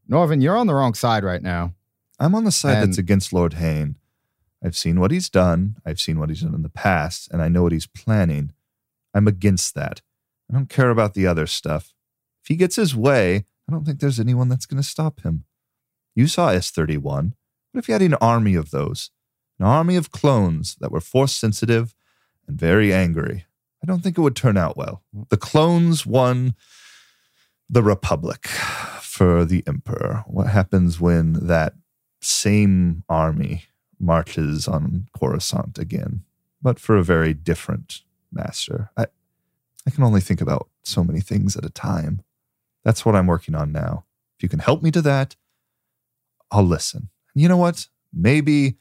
[0.09, 1.75] Norvin, you're on the wrong side right now.
[2.21, 3.97] I'm on the side And- that's against Lord Hayne.
[4.65, 5.77] I've seen what he's done.
[5.85, 8.53] I've seen what he's done in the past, and I know what he's planning.
[9.15, 10.01] I'm against that.
[10.51, 11.93] I don't care about the other stuff.
[12.47, 15.43] If he gets his way, I don't think there's anyone that's going to stop him.
[16.15, 17.33] You saw S31.
[17.73, 19.11] What if you had an army of those?
[19.59, 21.93] An army of clones that were force sensitive
[22.47, 23.47] and very angry.
[23.83, 25.03] I don't think it would turn out well.
[25.29, 26.55] The clones won
[27.69, 30.23] the Republic for the Emperor.
[30.29, 31.73] What happens when that
[32.21, 33.65] same army
[33.99, 36.23] marches on Coruscant again,
[36.63, 38.91] but for a very different master.
[38.97, 39.07] I,
[39.85, 42.23] I can only think about so many things at a time.
[42.87, 44.05] That's what I'm working on now.
[44.39, 45.35] If you can help me to that,
[46.53, 47.09] I'll listen.
[47.35, 47.89] And you know what?
[48.13, 48.77] Maybe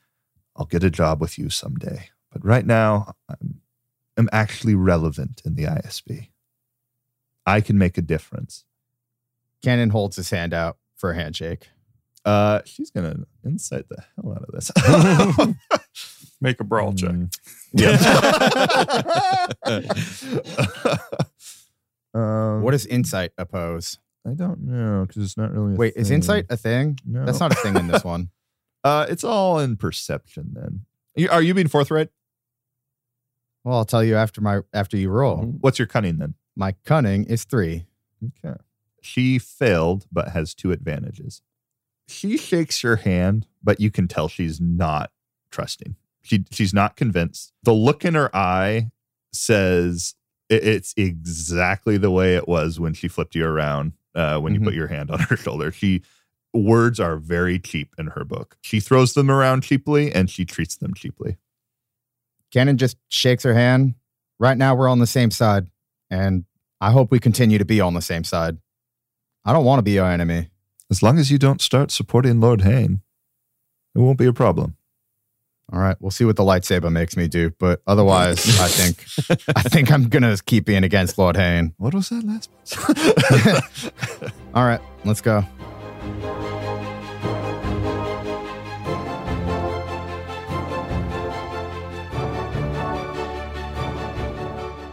[0.56, 2.10] I'll get a job with you someday.
[2.32, 3.62] But right now, I'm,
[4.16, 6.30] I'm actually relevant in the ISB.
[7.48, 8.64] I can make a difference.
[9.64, 11.70] Cannon holds his hand out for a handshake.
[12.24, 14.72] Uh, she's gonna insight the hell out of this.
[16.42, 17.10] Make a brawl check.
[17.10, 17.32] Mm.
[22.16, 24.00] um, What does insight oppose?
[24.28, 25.76] I don't know because it's not really.
[25.76, 26.98] Wait, is insight a thing?
[27.06, 28.30] No, That's not a thing in this one.
[28.84, 30.52] Uh, it's all in perception.
[30.54, 32.10] Then, You- are you being forthright?
[33.64, 35.38] Well, I'll tell you after my after you roll.
[35.60, 36.36] What's your cunning then?
[36.56, 37.86] My cunning is three.
[38.44, 38.58] Okay.
[39.02, 41.42] She failed, but has two advantages.
[42.08, 45.12] She shakes your hand, but you can tell she's not
[45.52, 45.96] trusting.
[46.22, 47.54] She she's not convinced.
[47.64, 48.92] The look in her eye
[49.32, 50.16] says
[50.50, 54.60] it- it's exactly the way it was when she flipped you around uh, when you
[54.62, 54.66] Mhm.
[54.66, 55.72] put your hand on her shoulder.
[55.72, 56.02] She
[56.54, 58.58] words are very cheap in her book.
[58.62, 61.38] She throws them around cheaply and she treats them cheaply.
[62.52, 63.96] Cannon just shakes her hand.
[64.40, 65.68] Right now, we're on the same side,
[66.10, 66.46] and
[66.82, 68.58] I hope we continue to be on the same side.
[69.46, 70.50] I don't want to be your enemy.
[70.90, 73.02] As long as you don't start supporting Lord Hayne,
[73.96, 74.78] it won't be a problem.
[75.74, 79.04] All right, we'll see what the lightsaber makes me do, but otherwise, I think
[79.56, 81.74] I think I'm gonna keep being against Lord Hayne.
[81.78, 82.52] What was that last?
[84.54, 85.42] All right, let's go.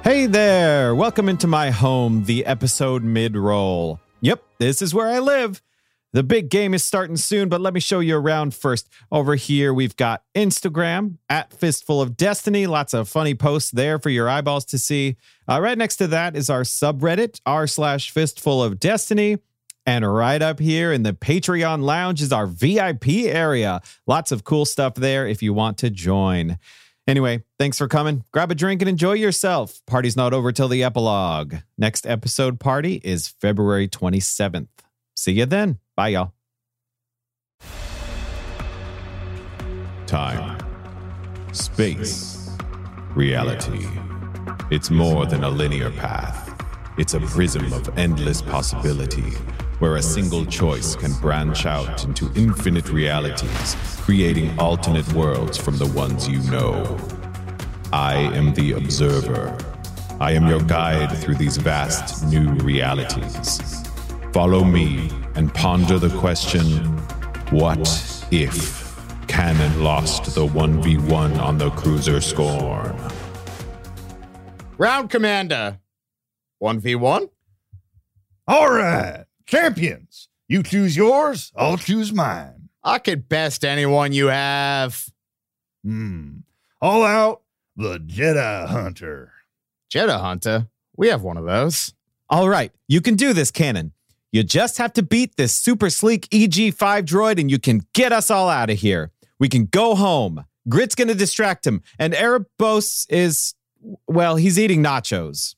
[0.03, 0.95] Hey there!
[0.95, 4.01] Welcome into my home, the episode mid roll.
[4.23, 5.61] Yep, this is where I live.
[6.13, 8.89] The big game is starting soon, but let me show you around first.
[9.11, 12.67] Over here, we've got Instagram at Fistful of Destiny.
[12.67, 15.17] Lots of funny posts there for your eyeballs to see.
[15.49, 19.39] Uh, right next to that is our subreddit, r slash Fistful of Destiny.
[19.87, 23.81] And right up here in the Patreon lounge is our VIP area.
[24.07, 26.59] Lots of cool stuff there if you want to join.
[27.09, 28.23] Anyway, thanks for coming.
[28.33, 29.81] Grab a drink and enjoy yourself.
[29.87, 31.57] Party's not over till the epilogue.
[31.77, 34.69] Next episode party is February 27th.
[35.17, 35.79] See you then.
[35.97, 36.33] Bye, y'all.
[40.07, 40.59] Time,
[41.53, 42.51] space,
[43.15, 43.87] reality.
[44.71, 46.51] It's more than a linear path.
[46.99, 49.31] It's a prism of endless possibility
[49.79, 55.87] where a single choice can branch out into infinite realities, creating alternate worlds from the
[55.89, 56.99] ones you know.
[57.93, 59.57] I am the observer.
[60.21, 63.82] I am your guide through these vast new realities.
[64.33, 66.69] Follow me and ponder the question
[67.51, 68.97] what if
[69.29, 72.97] Cannon lost the 1v1 on the cruiser Scorn?
[74.79, 75.79] Round commander.
[76.63, 77.29] 1v1?
[78.49, 80.31] All right, champions.
[80.49, 82.71] You choose yours, I'll choose mine.
[82.83, 85.11] I could best anyone you have.
[85.85, 86.39] Hmm.
[86.81, 87.43] All out,
[87.77, 89.31] the Jedi Hunter.
[89.93, 90.69] Jedi Hunter.
[90.97, 91.93] We have one of those.
[92.31, 93.93] All right, you can do this, Cannon.
[94.33, 98.31] You just have to beat this super sleek EG5 droid and you can get us
[98.31, 99.13] all out of here.
[99.39, 100.47] We can go home.
[100.69, 103.55] Grit's gonna distract him, and Erebos is,
[104.07, 105.55] well, he's eating nachos.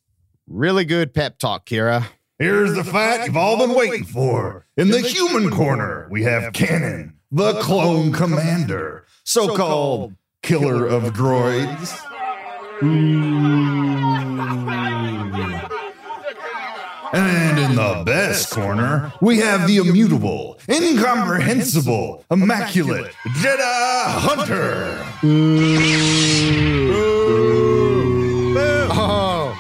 [0.49, 2.07] Really good pep talk, Kira.
[2.39, 4.67] Here's the fight you've all been waiting for.
[4.77, 12.01] In the human corner, we have Cannon, the clone commander, so called killer of droids.
[17.15, 24.99] And in the best corner, we have the immutable, incomprehensible, immaculate Jedi Hunter.
[28.91, 29.57] Oh,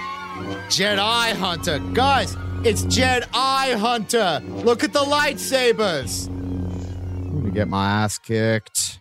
[0.68, 1.78] Jedi Hunter.
[1.92, 4.42] Guys, it's Jedi Hunter.
[4.48, 6.26] Look at the lightsabers.
[6.26, 8.98] I'm gonna get my ass kicked.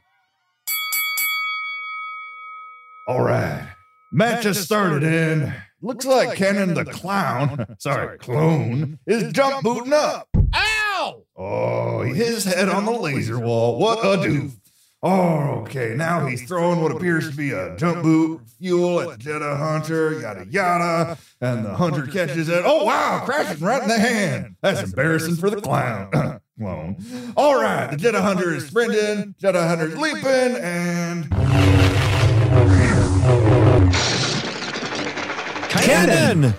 [3.07, 3.67] All right.
[4.11, 5.55] Match has started in.
[5.83, 10.29] Looks like Cannon the clown, sorry, clone, is jump booting up.
[10.55, 11.23] Ow!
[11.35, 13.77] Oh, oh his head on the laser wall.
[13.77, 14.53] What a doof.
[15.05, 15.93] Oh, okay.
[15.93, 20.21] Now he's throwing what appears to be a jump boot fuel at the Jedi Hunter,
[20.21, 21.17] yada yada.
[21.41, 22.63] And the Hunter catches it.
[22.65, 24.55] Oh, oh, wow, crashing right in the hand.
[24.61, 26.39] That's embarrassing for the clown.
[26.57, 26.95] Clone.
[27.35, 31.27] All right, the Jedi Hunter is sprinting, Jedi Hunter's leaping, and
[35.83, 36.53] Cannon!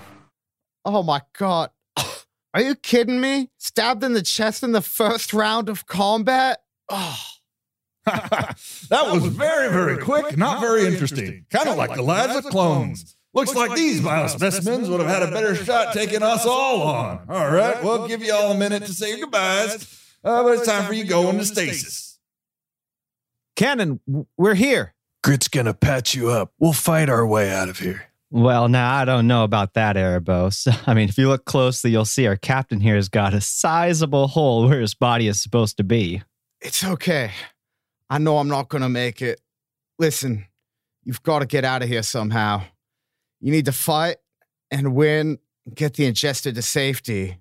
[0.84, 1.70] Oh my god.
[2.54, 3.50] Are you kidding me?
[3.56, 6.60] Stabbed in the chest in the first round of combat?
[6.90, 7.18] Oh,
[8.04, 8.56] that
[8.90, 11.46] was very, very quick, not very interesting.
[11.50, 13.16] Kind of like the lives of clones.
[13.32, 17.24] Looks like these biospecimens would have had a better shot taking us all on.
[17.28, 20.66] All right, we'll give you all a minute to say your goodbyes, uh, but it's
[20.66, 22.18] time for you to go into stasis.
[23.56, 24.00] Cannon,
[24.36, 24.94] we're here.
[25.22, 26.52] Grit's gonna patch you up.
[26.58, 28.10] We'll fight our way out of here.
[28.34, 30.66] Well, now I don't know about that, Erebos.
[30.88, 34.26] I mean, if you look closely, you'll see our captain here has got a sizable
[34.26, 36.20] hole where his body is supposed to be.
[36.60, 37.30] it's okay.
[38.10, 39.40] I know I'm not gonna make it.
[40.00, 40.46] Listen,
[41.04, 42.62] you've got to get out of here somehow.
[43.40, 44.16] You need to fight
[44.68, 45.38] and win,
[45.72, 47.38] get the ingester to safety.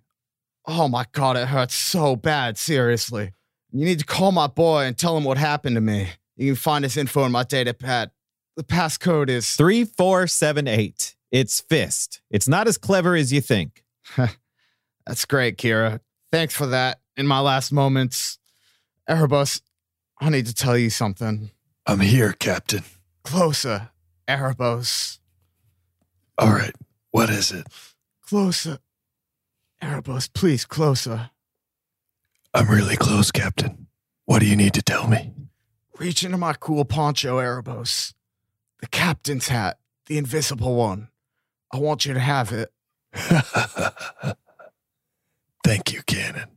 [0.68, 3.34] Oh my god, it hurts so bad, seriously.
[3.72, 6.10] You need to call my boy and tell him what happened to me.
[6.38, 8.12] You can find his info in my data pad.
[8.56, 11.16] The passcode is 3478.
[11.32, 12.22] It's Fist.
[12.30, 13.84] It's not as clever as you think.
[15.08, 16.00] That's great, Kira.
[16.32, 17.00] Thanks for that.
[17.18, 18.38] In my last moments,
[19.10, 19.62] Erebos,
[20.22, 21.52] I need to tell you something.
[21.88, 22.84] I'm here, Captain.
[23.24, 23.90] Closer,
[24.28, 25.20] Erebos.
[26.38, 26.76] All right.
[27.12, 27.68] What is it?
[28.22, 28.80] Closer.
[29.82, 31.32] Erebos, please, closer.
[32.54, 33.88] I'm really close, Captain.
[34.26, 35.34] What do you need to tell me?
[36.00, 38.14] Reach into my cool poncho, Erebos.
[38.84, 41.08] The captain's hat, the invisible one.
[41.72, 42.70] I want you to have it.
[45.64, 46.50] Thank you, Cannon.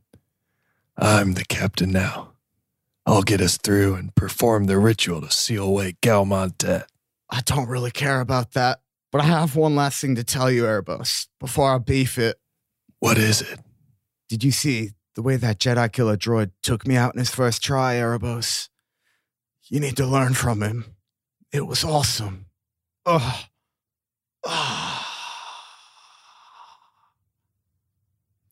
[0.97, 2.33] I'm the captain now.
[3.05, 6.87] I'll get us through and perform the ritual to seal away Galmontet.
[7.29, 10.63] I don't really care about that, but I have one last thing to tell you,
[10.63, 12.35] Erebos, before I beef it.
[12.99, 13.61] What is it?
[14.27, 17.63] Did you see the way that Jedi killer droid took me out in his first
[17.63, 18.67] try, Erebos?
[19.69, 20.96] You need to learn from him.
[21.57, 22.45] It was awesome.
[23.07, 23.35] Ugh.
[24.45, 24.93] Ah.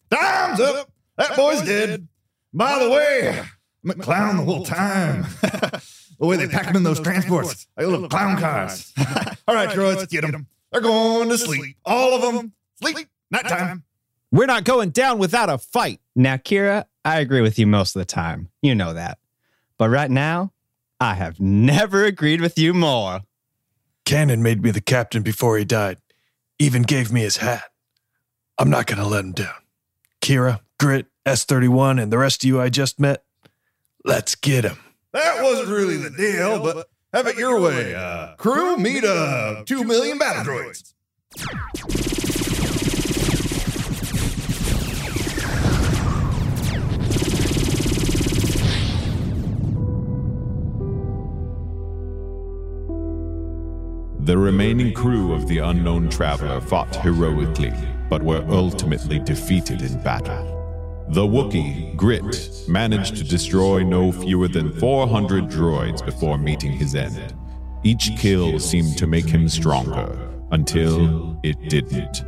[0.10, 0.89] Time's up.
[1.16, 1.88] That, boy's, dead.
[1.88, 2.08] dead.
[2.51, 3.43] By the way,
[3.84, 5.28] I'm a clown the whole time.
[5.43, 5.82] the
[6.18, 8.91] way they pack them in those transports, like little clown cars.
[9.47, 10.47] All right, droids, get them.
[10.72, 11.78] They're going to sleep.
[11.86, 12.53] All of them.
[12.82, 13.08] Sleep.
[13.30, 13.84] Night time.
[14.32, 16.01] We're not going down without a fight.
[16.16, 18.49] Now, Kira, I agree with you most of the time.
[18.64, 19.20] You know that.
[19.78, 20.53] But right now,
[21.06, 23.22] I have never agreed with you more.
[24.06, 25.99] Cannon made me the captain before he died,
[26.58, 27.66] even gave me his hat.
[28.58, 29.53] I'm not going to let him down.
[30.20, 33.24] Kira, Grit, S31, and the rest of you I just met,
[34.03, 34.78] let's get him.
[35.12, 37.93] That wasn't really the deal, but have it your way.
[37.93, 40.95] Uh, crew, meet uh, two million battle droids.
[54.26, 57.71] The remaining crew of the unknown traveler fought heroically,
[58.09, 61.05] but were ultimately defeated in battle.
[61.09, 67.36] The Wookiee, Grit, managed to destroy no fewer than 400 droids before meeting his end.
[67.84, 70.17] Each kill seemed to make him stronger,
[70.49, 72.23] until it didn't.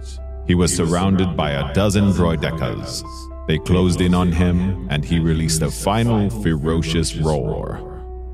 [0.45, 3.01] He was surrounded by a dozen droidekas.
[3.47, 7.86] They closed in on him, and he released a final ferocious roar.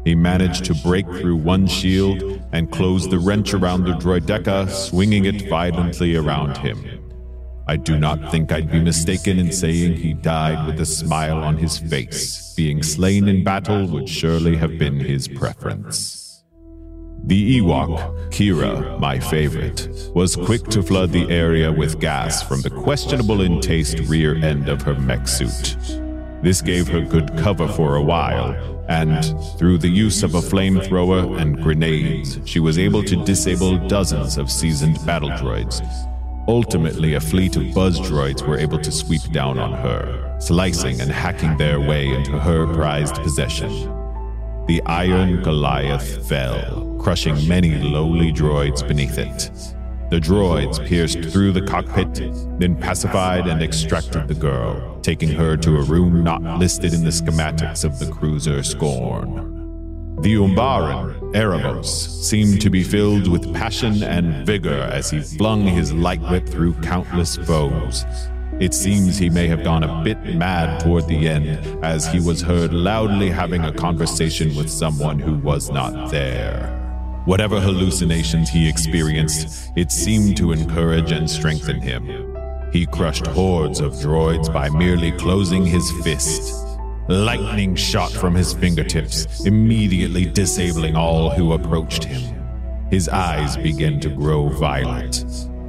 [0.04, 5.26] He managed to break through one shield and close the wrench around the droideka, swinging
[5.26, 7.04] it violently around him.
[7.66, 11.56] I do not think I'd be mistaken in saying he died with a smile on
[11.56, 12.54] his face.
[12.56, 16.44] Being slain in battle would surely have been his preference.
[17.26, 22.70] The Ewok, Kira, my favorite, was quick to flood the area with gas from the
[22.70, 25.78] questionable in taste rear end of her mech suit.
[26.44, 29.24] This gave her good cover for a while, and
[29.58, 34.52] through the use of a flamethrower and grenades, she was able to disable dozens of
[34.52, 35.82] seasoned battle droids.
[36.48, 41.10] Ultimately, a fleet of buzz droids were able to sweep down on her, slicing and
[41.10, 43.70] hacking their way into her prized possession.
[44.68, 49.52] The Iron Goliath fell, crushing many lowly droids beneath it.
[50.10, 52.16] The droids pierced through the cockpit,
[52.60, 57.10] then pacified and extracted the girl, taking her to a room not listed in the
[57.10, 59.52] schematics of the cruiser Scorn.
[60.22, 61.86] The Umbaran, Erebos,
[62.24, 66.76] seemed to be filled with passion and vigor as he flung his light whip through
[66.76, 68.06] countless foes.
[68.60, 72.42] It seems he may have gone a bit mad toward the end, as he was
[72.42, 76.80] heard loudly having a conversation with someone who was not there.
[77.26, 82.33] Whatever hallucinations he experienced, it seemed to encourage and strengthen him.
[82.74, 86.68] He crushed hordes of droids by merely closing his fist.
[87.08, 92.34] Lightning shot from his fingertips, immediately disabling all who approached him.
[92.90, 95.24] His eyes began to grow violent.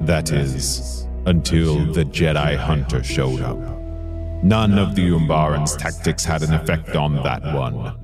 [0.07, 3.59] That is, until the Jedi Hunter showed up.
[4.43, 7.99] None of the Umbaran's tactics had an effect on that one.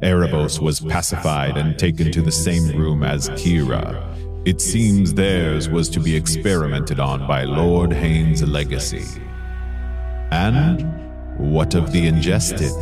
[0.00, 4.00] Erebos was pacified and taken to the same room as Kira.
[4.46, 9.06] It seems theirs was to be experimented on by Lord Hayne's legacy.
[10.30, 10.84] And
[11.38, 12.72] what of the ingested?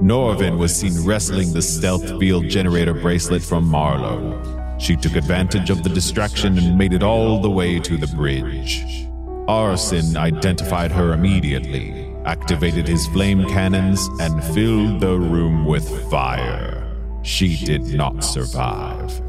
[0.00, 4.78] Norvin was seen wresting the stealth field generator bracelet from Marlowe.
[4.78, 9.06] She took advantage of the distraction and made it all the way to the bridge.
[9.46, 16.90] Arson identified her immediately, activated his flame cannons, and filled the room with fire.
[17.22, 19.20] She did not survive.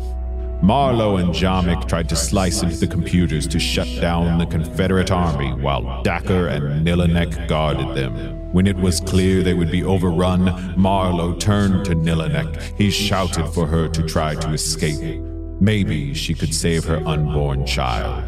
[0.66, 5.54] Marlowe and Jamik tried to slice into the computers to shut down the Confederate army
[5.54, 8.52] while Dacker and Nilanek guarded them.
[8.52, 12.60] When it was clear they would be overrun, Marlowe turned to Nilanek.
[12.80, 15.22] He shouted for her to try to escape.
[15.62, 18.24] Maybe she could save her unborn child.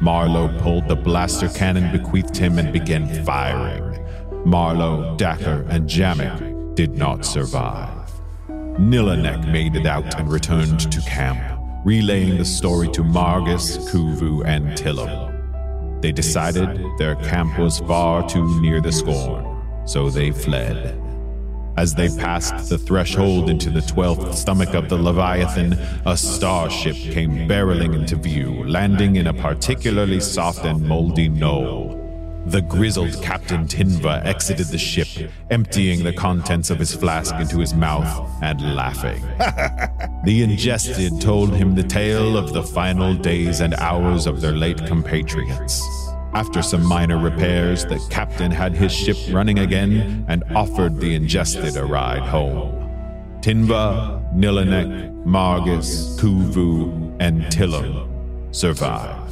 [0.00, 4.00] Marlowe pulled the blaster cannon bequeathed him and began firing.
[4.46, 8.12] Marlowe, Dacker, and Jamik did not survive.
[8.78, 11.53] Nilanek made it out and returned to camp,
[11.84, 16.00] relaying the story to Margus, Kuvu, and Tillum.
[16.00, 21.00] They decided their camp was far too near the Scorn, so they fled.
[21.76, 25.72] As they passed the threshold into the twelfth stomach of the Leviathan,
[26.06, 32.03] a starship came barreling into view, landing in a particularly soft and moldy knoll.
[32.46, 37.72] The grizzled Captain Tinva exited the ship, emptying the contents of his flask into his
[37.72, 39.22] mouth and laughing.
[40.24, 44.84] the ingested told him the tale of the final days and hours of their late
[44.86, 45.82] compatriots.
[46.34, 51.76] After some minor repairs, the captain had his ship running again and offered the ingested
[51.76, 52.72] a ride home.
[53.40, 58.10] Tinva, Nilanek, Margus, Kuvu, and Tillum
[58.52, 59.23] survived.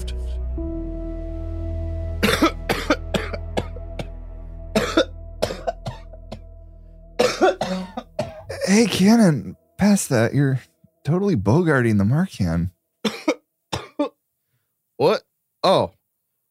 [8.72, 10.58] Hey, Cannon, past that, you're
[11.04, 12.70] totally bogarting the Marcan.
[14.96, 15.24] What?
[15.62, 15.92] Oh,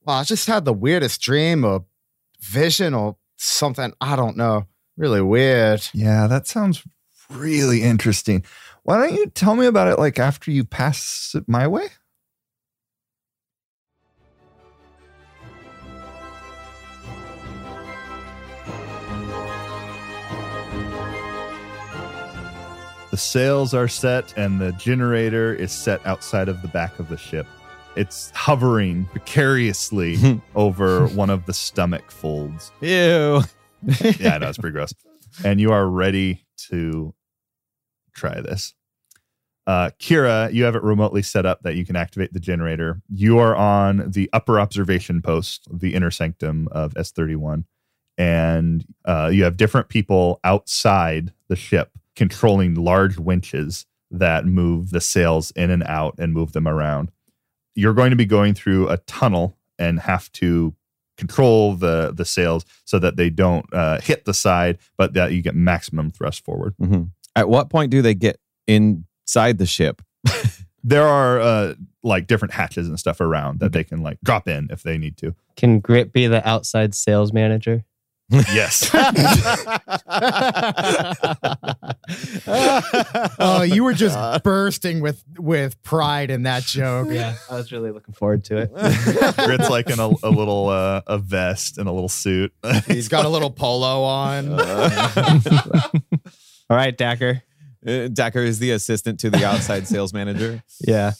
[0.04, 1.84] well, I just had the weirdest dream or
[2.40, 3.94] vision or something.
[4.00, 4.68] I don't know.
[4.98, 5.88] Really weird.
[5.96, 6.84] Yeah, that sounds
[7.32, 8.46] really interesting.
[8.84, 11.88] Why don't you tell me about it like after you pass it my way?
[23.12, 27.18] The sails are set and the generator is set outside of the back of the
[27.18, 27.46] ship.
[27.98, 32.72] It's hovering precariously over one of the stomach folds.
[32.82, 33.42] Ew.
[34.20, 34.94] Yeah, I know it's pretty gross.
[35.44, 37.14] And you are ready to
[38.14, 38.76] try this.
[39.68, 43.02] Uh, Kira, you have it remotely set up that you can activate the generator.
[43.10, 47.66] You are on the upper observation post, the inner sanctum of S31,
[48.18, 55.02] and uh, you have different people outside the ship controlling large winches that move the
[55.02, 57.12] sails in and out and move them around.
[57.76, 60.76] You're going to be going through a tunnel and have to
[61.18, 65.42] control the the sails so that they don't uh, hit the side, but that you
[65.42, 66.76] get maximum thrust forward.
[66.82, 67.12] Mhm.
[67.36, 70.02] At what point do they get inside the ship?
[70.84, 74.68] There are uh, like different hatches and stuff around that they can like drop in
[74.72, 75.36] if they need to.
[75.56, 77.84] Can Grit be the outside sales manager?
[78.32, 78.90] Yes.
[83.40, 87.08] Oh, you were just bursting with with pride in that joke.
[87.10, 88.74] Yeah, I was really looking forward to it.
[89.46, 92.54] Grit's like in a, a little uh, a vest and a little suit.
[92.88, 94.52] He's got a little polo on.
[94.52, 94.58] All
[96.78, 97.42] right, Dacker.
[97.86, 100.62] Uh, Dacker is the assistant to the outside sales manager.
[100.86, 101.14] Yeah.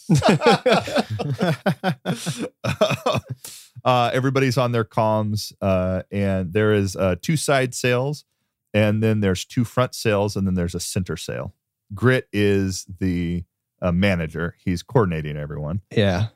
[3.84, 8.26] Uh, everybody's on their comms, uh, and there is uh, two side sails,
[8.74, 11.54] and then there's two front sails, and then there's a center sail.
[11.94, 13.44] Grit is the
[13.82, 14.56] uh, manager.
[14.64, 16.28] He's coordinating everyone, Yeah.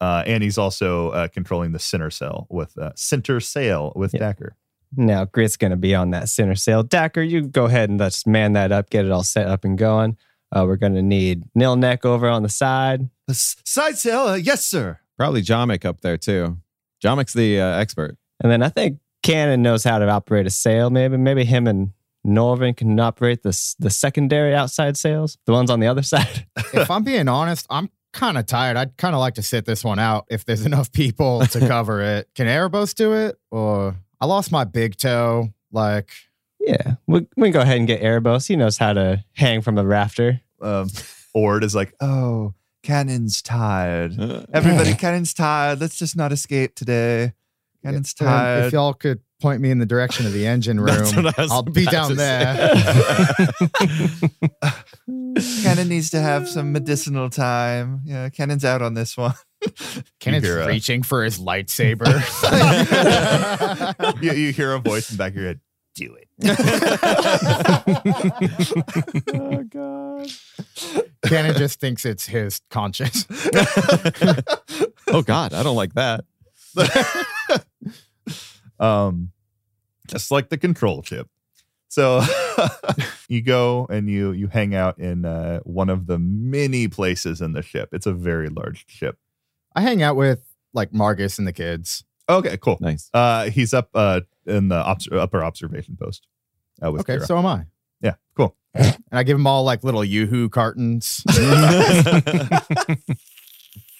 [0.00, 4.20] uh, and he's also uh, controlling the center sail with uh, center sail with Yeah.
[4.32, 4.50] Dacker.
[4.96, 6.82] Now Grit's gonna be on that center sail.
[6.82, 9.78] Dacker, you go ahead and let's man that up, get it all set up and
[9.78, 10.16] going.
[10.50, 13.08] Uh, we're gonna need Nilanek over on the side.
[13.28, 14.98] S- side sail, uh, yes, sir.
[15.16, 16.58] Probably Jamik up there too.
[17.02, 18.16] Jamik's the uh, expert.
[18.42, 20.90] And then I think Cannon knows how to operate a sail.
[20.90, 21.92] Maybe maybe him and
[22.24, 26.46] Norvin can operate the the secondary outside sails, the ones on the other side.
[26.72, 28.76] if I'm being honest, I'm kind of tired.
[28.76, 32.00] I'd kind of like to sit this one out if there's enough people to cover
[32.02, 32.28] it.
[32.34, 33.38] Can Erebos do it?
[33.50, 35.48] Or I lost my big toe.
[35.72, 36.10] Like,
[36.58, 38.46] yeah, we we can go ahead and get Erebos.
[38.48, 40.40] He knows how to hang from the rafter.
[40.60, 40.88] Um,
[41.32, 44.18] Ord is like, oh, Cannon's tired.
[44.18, 45.80] Uh, Everybody, Cannon's tired.
[45.80, 47.32] Let's just not escape today.
[47.84, 48.64] Cannon's um, tired.
[48.66, 51.50] if y'all could point me in the direction of the engine room, what I was
[51.50, 52.68] I'll be about down to there.
[55.62, 58.00] Cannon needs to have some medicinal time.
[58.04, 59.34] Yeah, Cannon's out on this one.
[60.20, 62.06] Kenneth's You a- reaching for his lightsaber.
[64.22, 65.60] you, you hear a voice in the back of your head.
[65.94, 66.28] Do it.
[69.34, 70.09] oh god.
[71.24, 73.26] Cannon just thinks it's his conscience.
[75.12, 76.24] Oh god, I don't like that.
[78.78, 79.32] um,
[80.06, 81.28] just like the control chip.
[81.88, 82.22] So
[83.28, 87.52] you go and you you hang out in uh, one of the many places in
[87.54, 87.88] the ship.
[87.92, 89.18] It's a very large ship.
[89.74, 92.04] I hang out with like Marcus and the kids.
[92.28, 92.78] Okay, cool.
[92.80, 93.10] Nice.
[93.12, 96.28] Uh, he's up uh, in the obs- upper observation post.
[96.80, 97.26] Uh, with Okay, Kira.
[97.26, 97.64] so am I.
[98.00, 98.56] yeah, cool.
[98.74, 101.22] And I give them all like little Yoo-hoo cartons.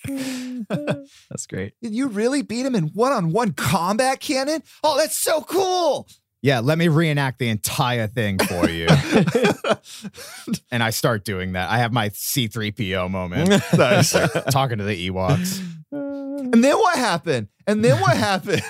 [0.08, 1.74] That's great.
[1.82, 4.62] Did you really beat him in one-on-one combat, Cannon?
[4.82, 6.06] Oh, that's so cool!
[6.42, 8.86] yeah, let me reenact the entire thing for you.
[10.70, 11.68] and I start doing that.
[11.68, 13.50] I have my C3PO moment.
[13.76, 14.12] nice.
[14.50, 15.60] talking to the Ewoks.
[15.92, 17.48] And then what happened?
[17.66, 18.62] And then what happened?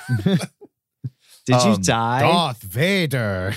[1.46, 2.20] Did you Um, die?
[2.22, 3.54] Darth Vader.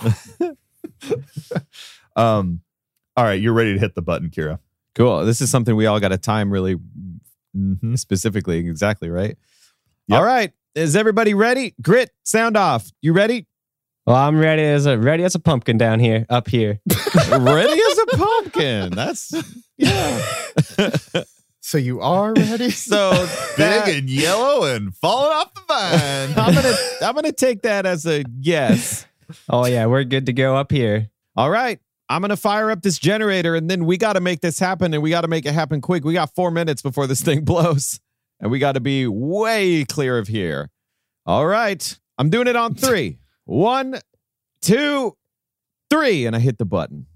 [2.16, 2.60] um,
[3.16, 4.58] all right, you're ready to hit the button, Kira.
[4.94, 5.24] Cool.
[5.24, 6.76] This is something we all got to time really
[7.56, 7.94] Mm-hmm.
[7.94, 9.38] specifically, exactly, right?
[10.08, 10.18] Yep.
[10.18, 10.52] All right.
[10.74, 11.72] Is everybody ready?
[11.80, 12.90] Grit, sound off.
[13.00, 13.46] You ready?
[14.08, 16.80] Well, I'm ready as a ready as a pumpkin down here, up here.
[17.30, 18.90] ready as a pumpkin.
[18.90, 19.32] That's
[19.78, 20.20] yeah.
[21.60, 22.70] So you are ready?
[22.70, 23.12] so
[23.56, 26.30] Big that- and yellow and falling off the vine.
[26.36, 29.06] I'm gonna I'm gonna take that as a yes.
[29.48, 31.10] Oh yeah, we're good to go up here.
[31.36, 31.80] All right.
[32.08, 35.10] I'm gonna fire up this generator and then we gotta make this happen and we
[35.10, 36.04] gotta make it happen quick.
[36.04, 38.00] We got four minutes before this thing blows.
[38.40, 40.70] And we gotta be way clear of here.
[41.26, 41.98] All right.
[42.18, 43.18] I'm doing it on three.
[43.44, 44.00] One,
[44.62, 45.16] two,
[45.90, 47.06] three, and I hit the button.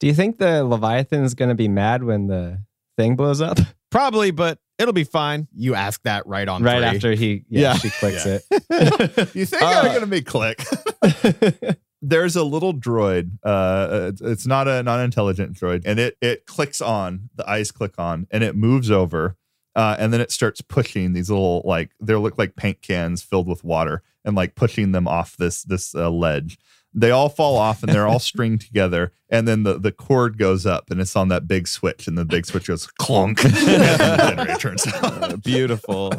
[0.00, 2.62] Do you think the Leviathan's going to be mad when the
[2.96, 3.58] thing blows up?
[3.90, 5.48] Probably, but it'll be fine.
[5.54, 6.84] You ask that right on right three.
[6.84, 7.74] after he, yeah, Yeah.
[7.74, 8.42] she clicks it.
[9.34, 10.62] you think Uh, I'm gonna make click?
[12.02, 13.38] There's a little droid.
[13.42, 17.30] Uh, it's- it's not a non-intelligent droid, and it it clicks on.
[17.34, 19.36] The eyes click on, and it moves over,
[19.74, 23.48] uh, and then it starts pushing these little like they look like paint cans filled
[23.48, 26.58] with water, and like pushing them off this this uh, ledge.
[26.94, 30.64] They all fall off, and they're all stringed together, and then the the cord goes
[30.64, 33.98] up, and it's on that big switch, and the big switch goes clunk, and then
[33.98, 35.24] the generator turns on.
[35.24, 36.12] Uh, beautiful.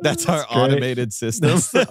[0.00, 0.56] That's our great.
[0.56, 1.60] automated system.
[1.72, 1.90] Yep.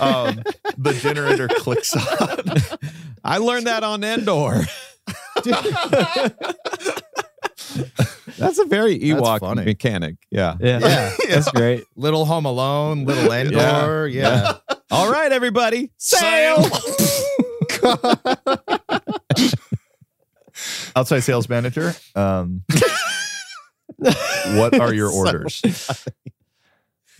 [0.00, 0.42] um,
[0.78, 2.78] the generator clicks on.
[3.24, 4.62] I learned that on Endor.
[8.38, 10.16] That's a very Ewok mechanic.
[10.30, 10.56] Yeah.
[10.60, 10.78] yeah.
[10.80, 11.12] Yeah.
[11.28, 11.84] that's great.
[11.96, 14.08] Little Home Alone, Little Endor.
[14.08, 14.58] Yeah.
[14.90, 16.56] All right, everybody, sail.
[20.96, 21.94] Outside sales manager.
[22.14, 22.64] Um,
[23.98, 25.62] what are your orders?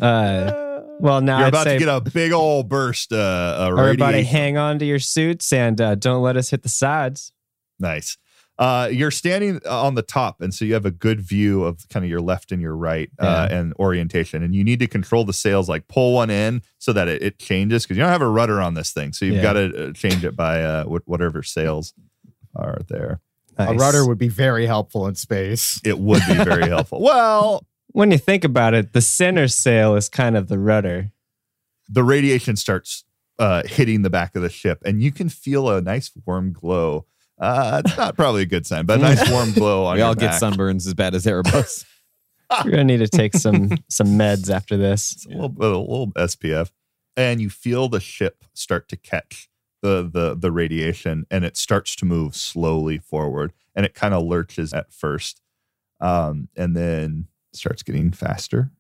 [0.01, 3.13] Uh, well, now You're I'd about say to get a big old burst.
[3.13, 4.37] Uh, uh, everybody radiation.
[4.37, 7.33] hang on to your suits and uh, don't let us hit the sides.
[7.79, 8.19] Nice.
[8.61, 12.05] Uh, you're standing on the top, and so you have a good view of kind
[12.05, 14.43] of your left and your right uh, and orientation.
[14.43, 17.39] And you need to control the sails, like pull one in so that it, it
[17.39, 19.15] changes because you don't have a rudder on this thing.
[19.15, 19.43] So you've Yeah.
[19.43, 21.95] got to uh, change it by uh, whatever sails
[22.55, 23.21] are there.
[23.57, 25.81] A rudder would be very helpful in space.
[25.83, 27.01] It would be very helpful.
[27.03, 31.11] Well, When you think about it, the center sail is kind of the rudder.
[31.89, 33.05] the radiation starts
[33.39, 37.07] uh, hitting the back of the ship, and you can feel a nice warm glow.
[37.41, 40.09] Uh, it's not probably a good sign, but a nice warm glow on we your
[40.09, 41.87] all get sunburns as bad as Erebos.
[42.65, 45.13] You're gonna need to take some some meds after this.
[45.13, 46.71] It's a little, a little SPF,
[47.17, 49.49] and you feel the ship start to catch
[49.83, 54.25] the the the radiation, and it starts to move slowly forward, and it kind of
[54.25, 55.41] lurches at first,
[56.01, 58.71] um, and then starts getting faster,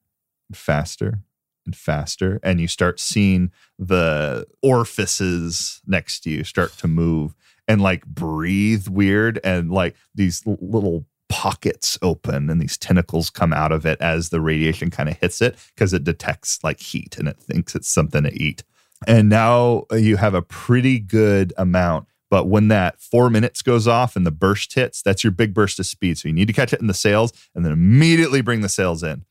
[0.48, 1.20] and faster,
[1.64, 7.34] and faster, and you start seeing the orifices next to you start to move
[7.70, 13.70] and like breathe weird, and like these little pockets open and these tentacles come out
[13.70, 17.28] of it as the radiation kind of hits it because it detects like heat and
[17.28, 18.64] it thinks it's something to eat.
[19.06, 22.08] And now you have a pretty good amount.
[22.30, 25.78] But when that four minutes goes off and the burst hits, that's your big burst
[25.78, 26.18] of speed.
[26.18, 29.04] So you need to catch it in the sails and then immediately bring the sails
[29.04, 29.24] in.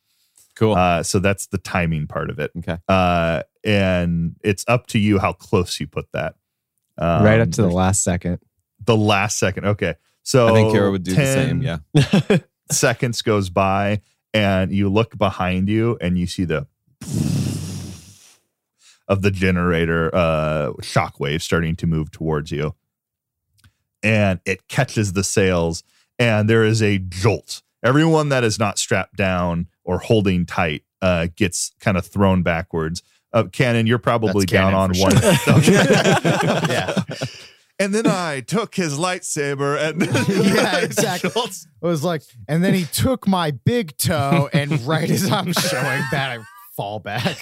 [0.55, 0.75] Cool.
[0.75, 2.51] Uh, so that's the timing part of it.
[2.57, 2.77] okay.
[2.87, 6.35] Uh, and it's up to you how close you put that.
[6.99, 8.39] Um, right up to the last second.
[8.83, 9.65] the last second.
[9.65, 9.95] Okay.
[10.23, 11.61] So I think Kira would do the same.
[11.61, 12.37] Yeah.
[12.71, 14.01] seconds goes by
[14.33, 16.67] and you look behind you and you see the
[19.07, 22.75] of the generator uh shockwave starting to move towards you
[24.03, 25.83] and it catches the sails
[26.19, 31.27] and there is a jolt everyone that is not strapped down or holding tight uh
[31.35, 33.01] gets kind of thrown backwards
[33.34, 35.32] uh cannon you're probably That's down on one sure.
[36.69, 37.03] Yeah.
[37.80, 40.01] and then i took his lightsaber and
[40.55, 41.30] Yeah, exactly.
[41.30, 45.53] Jolts It was like, and then he took my big toe, and right as I'm
[45.53, 46.43] showing that, I
[46.75, 47.38] fall back.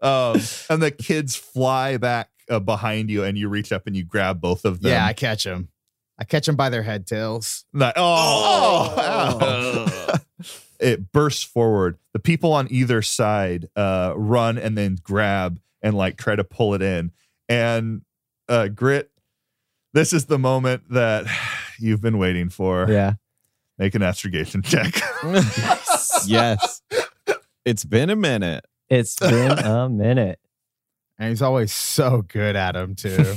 [0.00, 0.40] um,
[0.70, 4.40] and the kids fly back uh, behind you, and you reach up and you grab
[4.40, 4.92] both of them.
[4.92, 5.68] Yeah, I catch them.
[6.18, 7.64] I catch them by their head tails.
[7.72, 10.18] Like, oh, ow.
[10.78, 11.98] It bursts forward.
[12.12, 16.74] The people on either side uh, run and then grab and like try to pull
[16.74, 17.12] it in.
[17.48, 18.02] And
[18.48, 19.10] uh, Grit,
[19.92, 21.26] this is the moment that
[21.78, 22.86] you've been waiting for.
[22.88, 23.14] Yeah.
[23.78, 25.00] Make an astrogation check.
[26.26, 26.82] yes.
[27.64, 28.64] It's been a minute.
[28.88, 30.40] It's been a minute.
[31.18, 33.34] And he's always so good at them, too.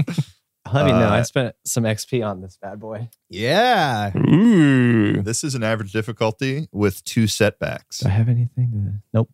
[0.66, 3.08] I'll have know, I Uh, spent some XP on this bad boy.
[3.28, 4.12] yeah.
[4.16, 5.22] Ooh.
[5.22, 7.98] this is an average difficulty with two setbacks.
[8.00, 9.18] Do I have anything to?
[9.18, 9.30] Nope.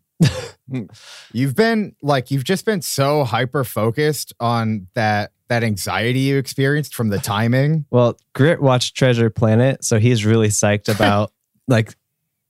[1.32, 6.94] You've been like, you've just been so hyper focused on that that anxiety you experienced
[6.94, 7.84] from the timing.
[7.90, 11.32] Well, Grit watched Treasure Planet, so he's really psyched about
[11.68, 11.94] like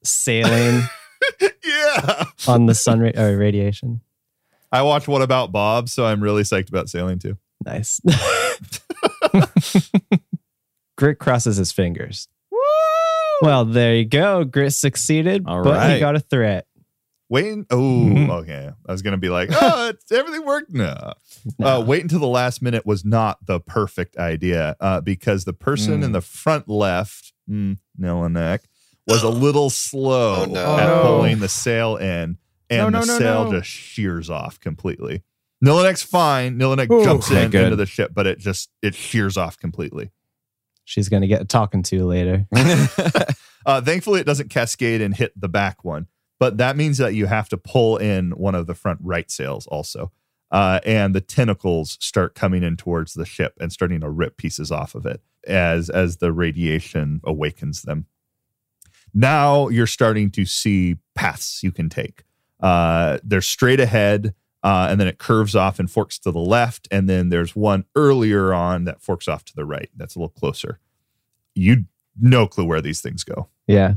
[0.03, 0.83] sailing
[1.65, 2.25] yeah.
[2.49, 4.01] on the sun ra- or radiation.
[4.73, 7.37] I watched What About Bob, so I'm really psyched about sailing too.
[7.65, 8.01] Nice.
[10.97, 12.29] Grit crosses his fingers.
[13.43, 14.45] Well, there you go.
[14.45, 16.67] Grit succeeded, All but he got a threat.
[17.29, 17.59] Wait.
[17.71, 18.31] Oh, Mhm.
[18.31, 18.71] okay.
[18.89, 20.73] I was gonna be like, oh, everything worked.
[20.73, 21.13] No.
[21.59, 21.67] No.
[21.67, 26.01] Uh, wait until the last minute was not the perfect idea uh, because the person
[26.01, 26.05] Mm.
[26.05, 28.61] in the front left, mm, Nilanek,
[29.07, 30.79] was a little slow Oh, no.
[30.79, 32.39] at Oh, pulling the sail in.
[32.71, 35.23] and No, the sail just shears off completely.
[35.65, 36.59] Nilanek's fine.
[36.59, 37.05] Nilanek Ooh.
[37.05, 37.65] jumps in good.
[37.65, 40.11] into the ship, but it just it shears off completely.
[40.85, 42.47] She's gonna get talking to later.
[43.67, 46.07] Uh, thankfully, it doesn't cascade and hit the back one,
[46.39, 49.67] but that means that you have to pull in one of the front right sails
[49.67, 50.13] also.
[50.53, 54.71] Uh, and the tentacles start coming in towards the ship and starting to rip pieces
[54.71, 58.07] off of it as as the radiation awakens them.
[59.13, 62.23] Now you're starting to see paths you can take.
[62.61, 64.35] Uh, they're straight ahead,
[64.67, 67.85] uh, and then it curves off and forks to the left, and then there's one
[67.95, 69.89] earlier on that forks off to the right.
[69.97, 70.81] That's a little closer.
[71.55, 71.85] You
[72.21, 73.49] no clue where these things go.
[73.69, 73.95] Yeah.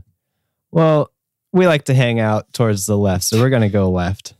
[0.71, 1.11] Well,
[1.51, 4.35] we like to hang out towards the left, so we're gonna go left.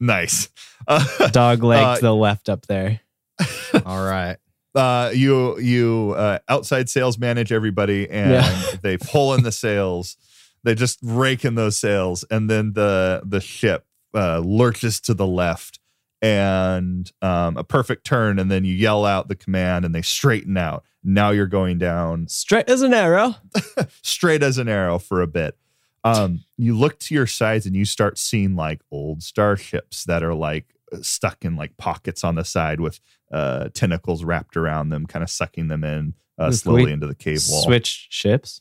[0.00, 0.48] Nice.
[0.88, 2.98] Uh, Dog leg Uh, to the left up there.
[3.86, 4.36] All right.
[4.74, 8.62] uh, you you uh, outside sales manage everybody, and Yeah.
[8.82, 10.16] they pull in the sales.
[10.64, 15.26] They just rake in those sails, and then the the ship uh, lurches to the
[15.26, 15.78] left,
[16.20, 20.56] and um, a perfect turn, and then you yell out the command, and they straighten
[20.56, 20.84] out.
[21.04, 23.34] Now you're going down Straight as an arrow.
[24.02, 25.56] straight as an arrow for a bit.
[26.04, 30.34] Um, you look to your sides and you start seeing like old starships that are
[30.34, 30.66] like
[31.00, 33.00] stuck in like pockets on the side with
[33.32, 37.40] uh, tentacles wrapped around them, kind of sucking them in uh, slowly into the cave
[37.50, 37.62] wall.
[37.62, 38.60] Switch ships.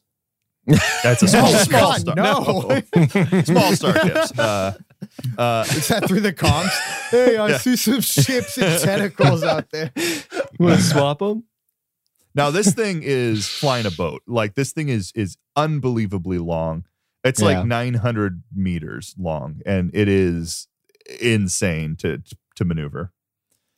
[1.04, 2.16] That's a small, No, small God, star.
[2.16, 3.42] no.
[3.44, 4.38] small starships.
[4.40, 4.74] Uh,
[5.38, 6.72] uh, Is that through the comms?
[7.10, 7.58] Hey, I Yeah.
[7.58, 9.92] see some ships and tentacles out there.
[10.60, 11.44] Want to swap them?
[12.34, 14.22] Now this thing is flying a boat.
[14.28, 16.86] Like this thing is is unbelievably long.
[17.24, 17.48] It's Yeah.
[17.60, 20.68] like 900 meters long, and it is
[21.20, 22.22] insane to
[22.56, 23.12] to maneuver.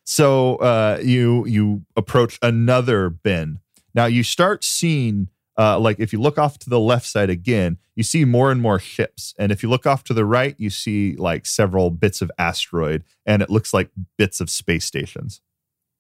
[0.06, 3.60] So uh, you you approach another bend.
[3.96, 5.30] Now you start seeing.
[5.58, 8.62] Uh, like if you look off to the left side again, you see more and
[8.62, 12.22] more ships, and if you look off to the right, you see like several bits
[12.22, 15.42] of asteroid, and it looks like bits of space stations.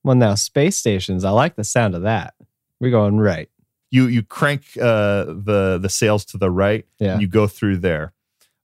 [0.03, 1.23] Well, now space stations.
[1.23, 2.33] I like the sound of that.
[2.79, 3.47] We're going right.
[3.91, 7.13] you you crank uh, the the sails to the right Yeah.
[7.13, 8.11] and you go through there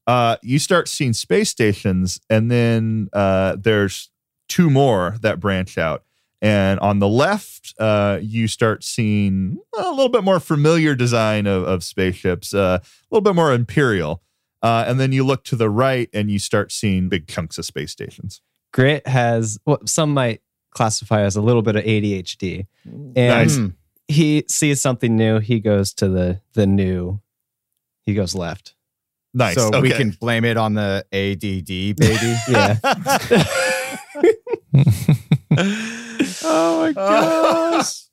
[0.07, 4.09] uh, you start seeing space stations and then uh, there's
[4.47, 6.03] two more that branch out
[6.41, 11.63] and on the left uh, you start seeing a little bit more familiar design of,
[11.63, 14.21] of spaceships uh, a little bit more imperial
[14.61, 17.65] uh, and then you look to the right and you start seeing big chunks of
[17.65, 23.15] space stations Grit has what some might classify as a little bit of ADHD, and
[23.15, 23.57] Nice.
[23.57, 23.67] Hmm.
[24.07, 25.39] he sees something new.
[25.39, 27.19] He goes to the the new.
[28.03, 28.75] He goes left.
[29.33, 32.35] nice So we can blame it on the ADD, baby.
[32.49, 32.77] Yeah.
[36.43, 38.03] oh my gosh.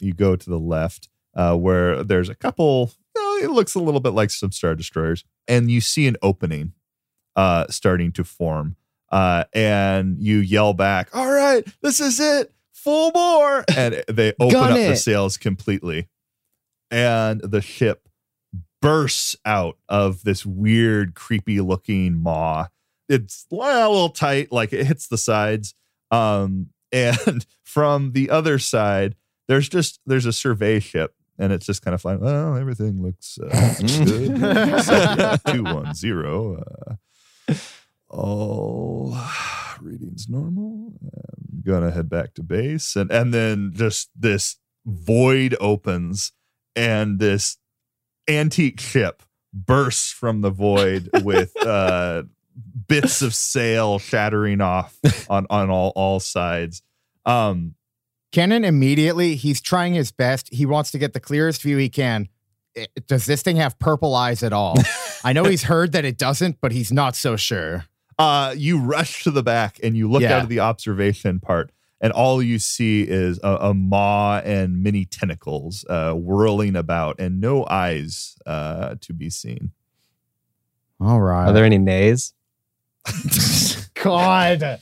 [0.00, 4.00] you go to the left uh, where there's a couple, oh, it looks a little
[4.00, 6.72] bit like some Star Destroyers, and you see an opening
[7.36, 8.76] uh, starting to form.
[9.10, 13.64] Uh, and you yell back, All right, this is it, full bore.
[13.74, 14.96] And they open Gun up the it.
[14.96, 16.08] sails completely.
[16.92, 18.08] And the ship
[18.80, 22.66] bursts out of this weird, creepy looking maw.
[23.08, 25.74] It's a little tight, like it hits the sides.
[26.12, 29.16] Um, and from the other side,
[29.48, 32.20] there's just there's a survey ship, and it's just kind of flying.
[32.20, 33.74] Well, everything looks uh,
[34.04, 35.40] good.
[35.54, 36.62] Two one zero.
[37.48, 37.54] Uh,
[38.08, 39.16] all
[39.80, 40.92] readings normal.
[41.02, 46.32] I'm gonna head back to base, and and then just this void opens,
[46.76, 47.56] and this
[48.28, 49.22] antique ship
[49.52, 52.22] bursts from the void with uh
[52.90, 54.98] bits of sail shattering off
[55.30, 56.82] on on all all sides
[57.24, 57.74] um
[58.32, 60.48] Kenan immediately, he's trying his best.
[60.52, 62.28] He wants to get the clearest view he can.
[62.76, 64.76] Eh, Does this thing have purple eyes at all?
[65.24, 67.86] I know he's heard that it doesn't, but he's not so sure.
[68.20, 70.36] uh you rush to the back and you look Yeah.
[70.36, 75.04] out of the observation part and all you see is a, a maw and many
[75.06, 79.72] tentacles uh whirling about and no eyes uh to be seen
[81.00, 81.48] All right.
[81.48, 82.32] Are there any nays?
[83.94, 84.60] God.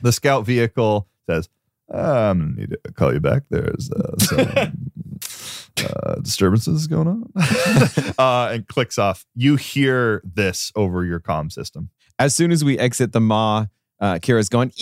[0.00, 1.48] the scout vehicle says
[1.92, 4.38] "Uh, i'm gonna need to call you back there's uh, some
[5.86, 7.30] uh, disturbances going on
[8.18, 12.78] uh, and clicks off you hear this over your comm system As soon as we
[12.78, 13.66] exit the maw,
[14.00, 14.72] uh, Kira's going,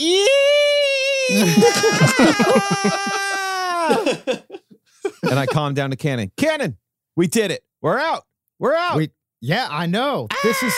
[5.23, 6.31] and I calm down to Cannon.
[6.37, 6.79] Cannon,
[7.17, 7.65] we did it.
[7.81, 8.25] We're out.
[8.59, 8.97] We're out.
[8.97, 10.29] We, yeah, I know.
[10.43, 10.75] This is.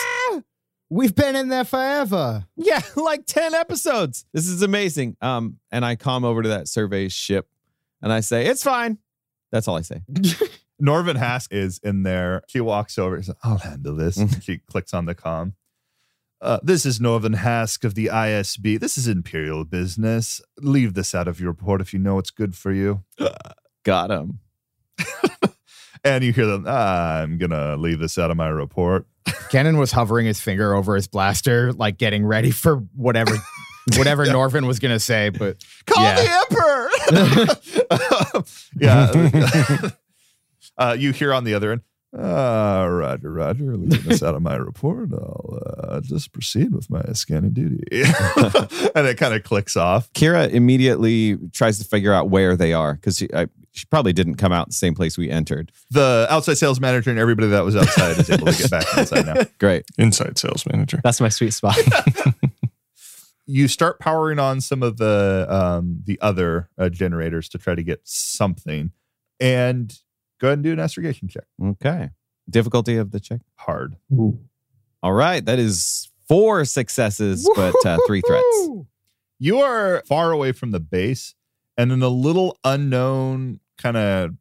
[0.89, 2.45] We've been in there forever.
[2.57, 4.25] yeah, like 10 episodes.
[4.33, 5.15] This is amazing.
[5.21, 7.47] Um, and I calm over to that survey ship
[8.01, 8.97] and I say, it's fine.
[9.53, 10.01] That's all I say.
[10.79, 12.41] Norvin Hask is in there.
[12.47, 13.17] She walks over.
[13.21, 14.19] She says, I'll handle this.
[14.41, 15.53] she clicks on the comm.
[16.41, 18.77] Uh, this is Norvin Hask of the ISB.
[18.77, 20.41] This is Imperial business.
[20.59, 23.03] Leave this out of your report if you know it's good for you.
[23.83, 24.39] Got him.
[26.03, 29.05] And you hear them, ah, I'm going to leave this out of my report.
[29.49, 33.35] Kenan was hovering his finger over his blaster, like getting ready for whatever
[33.97, 35.29] whatever Norvin was gonna say.
[35.29, 36.89] But Call Yeah.
[37.11, 37.21] the
[38.31, 38.41] Emperor.
[38.79, 39.89] yeah.
[40.77, 41.81] uh, you hear on the other end,
[42.17, 45.09] uh, Roger, Roger, leaving this out of my report.
[45.13, 47.83] I'll uh, just proceed with my scanning duty.
[48.95, 50.11] and it kind of clicks off.
[50.13, 53.21] Kira immediately tries to figure out where they are because
[53.71, 55.71] she, probably didn't come out the same place we entered.
[55.89, 59.25] The outside sales manager and everybody that was outside is able to get back inside
[59.25, 59.43] now.
[59.59, 59.85] Great.
[59.97, 60.99] Inside sales manager.
[61.03, 61.77] That's my sweet spot.
[63.47, 67.83] You start powering on some of the um, the other uh, generators to try to
[67.83, 68.91] get something,
[69.41, 69.93] and
[70.39, 71.43] go ahead and do an astrogation check.
[71.61, 72.11] Okay.
[72.49, 73.41] Difficulty of the check.
[73.55, 73.97] Hard.
[75.03, 75.43] All right.
[75.43, 78.69] That is four successes, but uh, three threats.
[79.39, 81.35] you are far away from the base
[81.77, 84.31] and then a little unknown kind of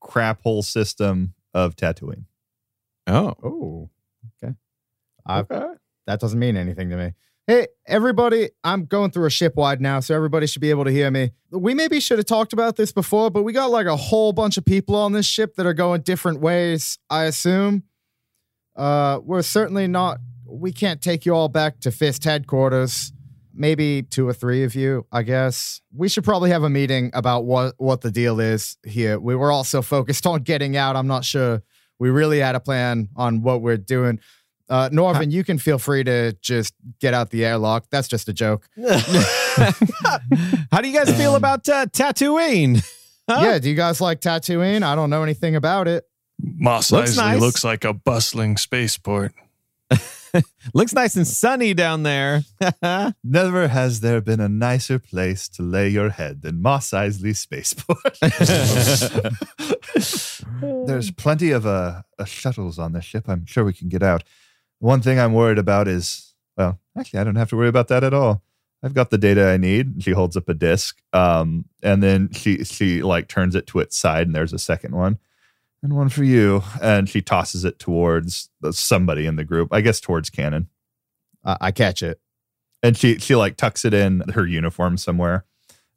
[0.00, 2.24] crap hole system of Tatooine.
[3.06, 3.34] Oh.
[3.42, 3.90] oh,
[4.42, 4.54] Okay.
[5.26, 5.44] I,
[6.06, 7.12] that doesn't mean anything to me.
[7.46, 10.90] Hey, everybody, I'm going through a ship wide now, so everybody should be able to
[10.90, 11.30] hear me.
[11.50, 14.58] We maybe should have talked about this before, but we got like a whole bunch
[14.58, 17.84] of people on this ship that are going different ways, I assume.
[18.76, 23.12] Uh, we're certainly not, we can't take you all back to Fist headquarters.
[23.58, 25.80] Maybe two or three of you, I guess.
[25.94, 29.18] We should probably have a meeting about what, what the deal is here.
[29.18, 31.62] We were all so focused on getting out, I'm not sure
[31.98, 34.20] we really had a plan on what we're doing.
[34.68, 37.86] Uh, Norvin, you can feel free to just get out the airlock.
[37.90, 38.68] That's just a joke.
[40.70, 42.84] How do you guys feel about uh, Tatooine?
[43.30, 43.40] Huh?
[43.42, 44.82] Yeah, do you guys like Tatooine?
[44.82, 46.04] I don't know anything about it.
[46.40, 47.40] Moss Looks Isley nice.
[47.42, 49.34] looks like a bustling spaceport.
[50.74, 52.42] Looks nice and sunny down there.
[53.24, 58.18] Never has there been a nicer place to lay your head than Mos Eisley Spaceport.
[60.86, 63.24] There's plenty of uh, uh, shuttles on the ship.
[63.28, 64.24] I'm sure we can get out.
[64.78, 68.04] One thing I'm worried about is, well, actually, I don't have to worry about that
[68.04, 68.42] at all.
[68.82, 70.02] I've got the data I need.
[70.02, 73.96] She holds up a disc, um, and then she she like turns it to its
[73.96, 75.18] side, and there's a second one,
[75.82, 76.62] and one for you.
[76.82, 80.68] And she tosses it towards somebody in the group, I guess towards Cannon.
[81.44, 82.20] Uh, I catch it.
[82.82, 85.44] and she she like tucks it in her uniform somewhere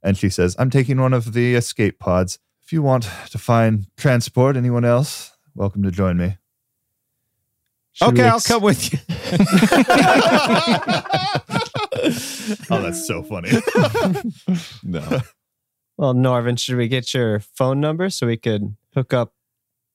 [0.04, 3.86] and she says i'm taking one of the escape pods if you want to find
[3.98, 6.38] transport anyone else welcome to join me
[7.92, 9.00] Should okay, we I'll come with you.
[12.70, 13.52] oh that's so funny
[14.84, 15.22] no.
[15.98, 19.34] Well, Norvin, should we get your phone number so we could hook up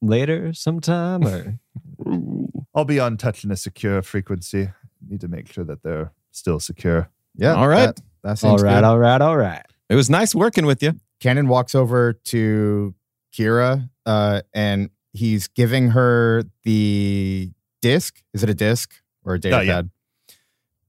[0.03, 1.25] later sometime?
[1.25, 1.59] Or
[2.75, 4.69] i'll be on touch in a secure frequency
[5.09, 7.55] need to make sure that they're still secure Yeah.
[7.55, 7.87] All right.
[7.87, 8.85] That, that all seems right, good.
[8.85, 9.63] all right, all right.
[9.89, 10.95] It was nice working with you.
[11.21, 12.95] Cannon walks over to
[13.33, 18.23] Kira uh, and he's giving her the disc.
[18.35, 18.95] Is it a disc
[19.25, 19.75] or a data Oh, yeah.
[19.77, 19.91] pad?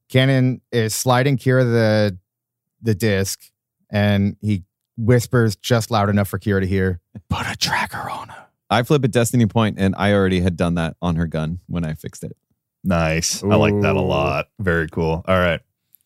[0.10, 2.18] Cannon is sliding Kira the
[2.82, 3.42] the disc
[3.90, 4.64] and he
[4.98, 7.00] whispers just loud enough for Kira to hear.
[7.30, 8.47] Put a tracker on her.
[8.70, 11.86] I flip a destiny point, and I already had done that on her gun when
[11.86, 12.36] I fixed it.
[12.84, 13.44] nice.
[13.44, 14.48] I like that a lot.
[14.60, 15.24] Very cool.
[15.28, 15.62] All right.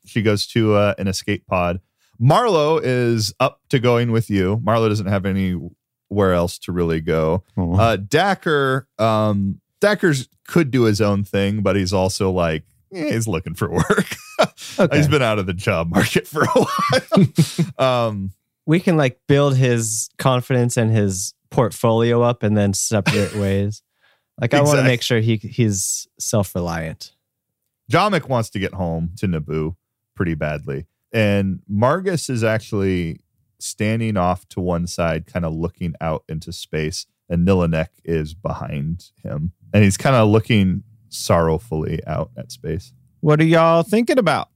[0.06, 1.80] She goes to uh, an escape pod.
[2.20, 4.60] Marlowe is up to going with you.
[4.64, 7.44] Marlowe doesn't have anywhere else to really go.
[7.58, 13.28] Uh, Dacker, um, Dacker's could do his own thing, but he's also like eh, he's
[13.28, 14.16] looking for work.
[14.80, 14.98] Okay.
[14.98, 17.78] he's been out of the job market for a while.
[18.08, 18.32] um,
[18.66, 23.84] we can like build his confidence and his portfolio up and then separate ways.
[24.40, 27.12] Like I want to make sure he he's self-reliant.
[27.92, 29.76] Jamik wants to get home to Naboo
[30.16, 33.20] pretty badly, and Margus is actually
[33.60, 39.12] standing off to one side, kind of looking out into space, and Nilanek is behind
[39.22, 42.94] him, and he's kind of looking sorrowfully out at space.
[43.20, 44.48] What are y'all thinking about?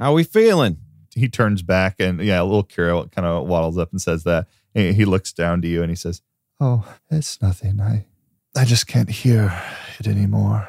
[0.00, 0.78] How are we feeling?
[1.14, 4.46] he turns back and yeah, a little Kira kind of waddles up and says that.
[4.74, 6.22] And he looks down to you and he says,
[6.60, 7.80] "Oh, it's nothing.
[7.80, 8.06] I,
[8.54, 9.58] I just can't hear
[9.98, 10.68] it anymore.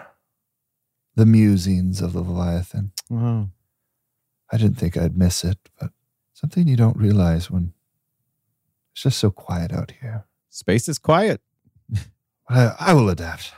[1.16, 2.94] The musings of the Leviathan.
[3.12, 3.50] Oh,
[4.52, 5.92] I didn't think I'd miss it, but
[6.34, 7.74] something you don't realize when
[8.94, 10.26] it's just so quiet out here.
[10.50, 11.42] space is quiet.
[12.50, 13.54] I, I will adapt.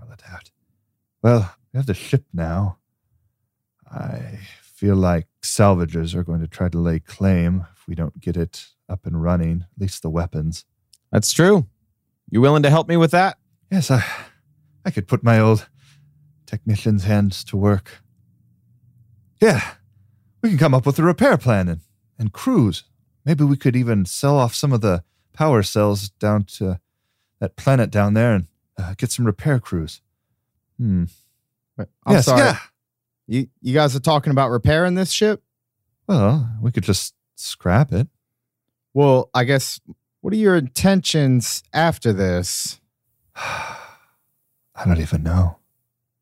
[0.00, 0.52] I'll adapt.
[1.22, 2.78] Well, we have the ship now.
[3.90, 8.36] I feel like salvagers are going to try to lay claim if we don't get
[8.36, 10.64] it up and running, at least the weapons.
[11.12, 11.66] That's true.
[12.30, 13.38] You willing to help me with that?
[13.70, 14.02] Yes, I,
[14.84, 15.68] I could put my old
[16.46, 18.02] technician's hands to work.
[19.40, 19.62] Yeah,
[20.42, 21.80] we can come up with a repair plan and,
[22.18, 22.84] and cruise.
[23.24, 26.80] Maybe we could even sell off some of the power cells down to
[27.40, 28.46] that planet down there and
[28.78, 30.00] uh, get some repair crews.
[30.78, 31.04] Hmm.
[31.76, 32.40] Wait, I'm yes, sorry.
[32.40, 32.58] yeah.
[33.26, 35.42] You you guys are talking about repairing this ship?
[36.06, 38.08] Well, we could just scrap it.
[38.94, 39.80] Well, I guess
[40.22, 42.80] what are your intentions after this?
[43.36, 45.58] I don't even know.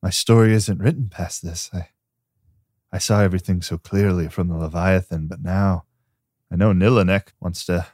[0.03, 1.71] My story isn't written past this.
[1.73, 1.89] I
[2.93, 5.85] I saw everything so clearly from the Leviathan, but now
[6.51, 7.87] I know Nilanek wants to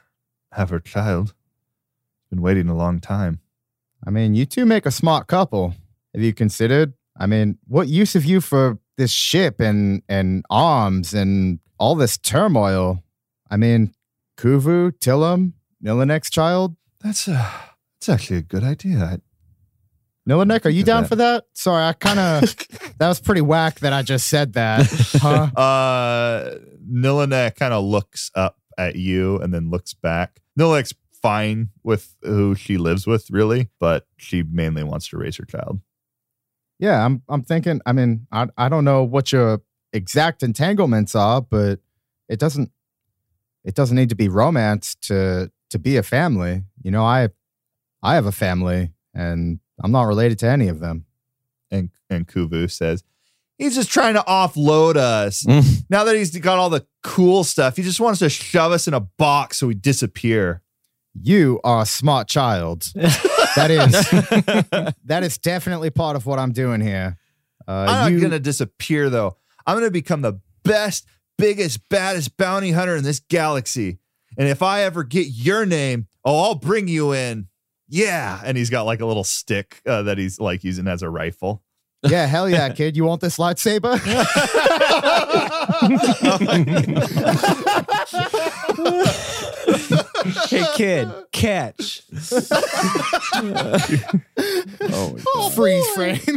[0.53, 1.35] have her child.
[2.31, 3.41] Been waiting a long time.
[4.05, 5.75] I mean, you two make a smart couple.
[6.15, 6.93] Have you considered?
[7.15, 12.17] I mean, what use have you for this ship and and arms and all this
[12.17, 13.03] turmoil?
[13.51, 13.93] I mean,
[14.37, 15.53] Kuvu, Tillam,
[15.87, 16.75] Nilanek's child.
[17.01, 17.33] That's a
[17.99, 18.97] that's actually a good idea.
[19.03, 19.17] I,
[20.29, 21.09] Nilanek, are you down that.
[21.09, 21.45] for that?
[21.53, 22.41] Sorry, I kind of
[22.97, 24.85] that was pretty whack that I just said that.
[25.21, 25.49] Huh?
[25.55, 26.55] uh
[26.91, 30.41] Nilanek kind of looks up at you and then looks back.
[30.59, 35.45] Nilanek's fine with who she lives with, really, but she mainly wants to raise her
[35.45, 35.79] child.
[36.79, 39.61] Yeah, I'm I'm thinking, I mean, I I don't know what your
[39.93, 41.79] exact entanglements are, but
[42.27, 42.71] it doesn't
[43.63, 46.63] it doesn't need to be romance to to be a family.
[46.81, 47.29] You know, I
[48.01, 51.05] I have a family and I'm not related to any of them.
[51.71, 53.03] And and Kuvu says,
[53.57, 55.43] He's just trying to offload us.
[55.43, 55.85] Mm.
[55.89, 58.93] now that he's got all the cool stuff, he just wants to shove us in
[58.93, 60.61] a box so we disappear.
[61.19, 62.91] You are a smart child.
[62.93, 67.17] that is that is definitely part of what I'm doing here.
[67.67, 69.35] Uh, I'm you, not gonna disappear though.
[69.65, 71.07] I'm gonna become the best,
[71.37, 73.97] biggest, baddest bounty hunter in this galaxy.
[74.37, 77.47] And if I ever get your name, oh, I'll bring you in.
[77.89, 78.39] Yeah.
[78.43, 81.63] And he's got like a little stick uh, that he's like using as a rifle.
[82.03, 82.95] yeah, hell yeah, kid.
[82.95, 83.97] You want this lightsaber?
[90.49, 92.01] Hey, kid, catch.
[95.35, 96.19] oh, Freeze frame.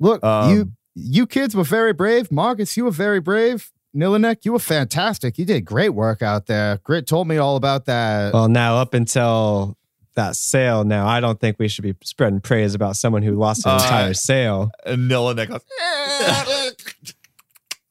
[0.00, 2.30] Look, Um, you you kids were very brave.
[2.30, 3.70] Marcus, you were very brave.
[3.94, 5.38] Nilanek, you were fantastic.
[5.38, 6.78] You did great work out there.
[6.82, 8.32] Grit told me all about that.
[8.32, 9.76] Well, now up until
[10.14, 13.66] that sale, now I don't think we should be spreading praise about someone who lost
[13.66, 14.70] an Uh, entire sale.
[14.86, 15.60] And Nilanek goes,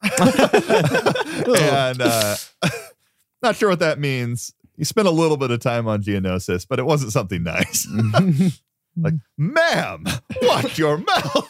[1.61, 2.35] and uh,
[3.43, 4.53] not sure what that means.
[4.77, 7.87] You spent a little bit of time on Geonosis, but it wasn't something nice.
[8.97, 10.05] like, ma'am,
[10.41, 11.47] watch your mouth.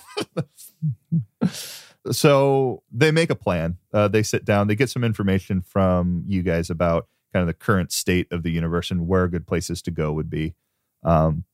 [2.12, 3.78] So they make a plan.
[3.94, 4.68] Uh, they sit down.
[4.68, 8.52] They get some information from you guys about kind of the current state of the
[8.52, 10.56] universe and where good places to go would be.
[11.04, 11.46] Um,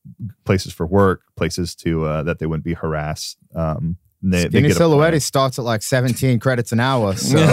[0.45, 3.37] places for work, places to uh, that they wouldn't be harassed.
[3.55, 4.89] Um, they, they Skinny get a plan.
[4.89, 7.13] Silhouette starts at like 17 credits an hour.
[7.17, 7.43] So, you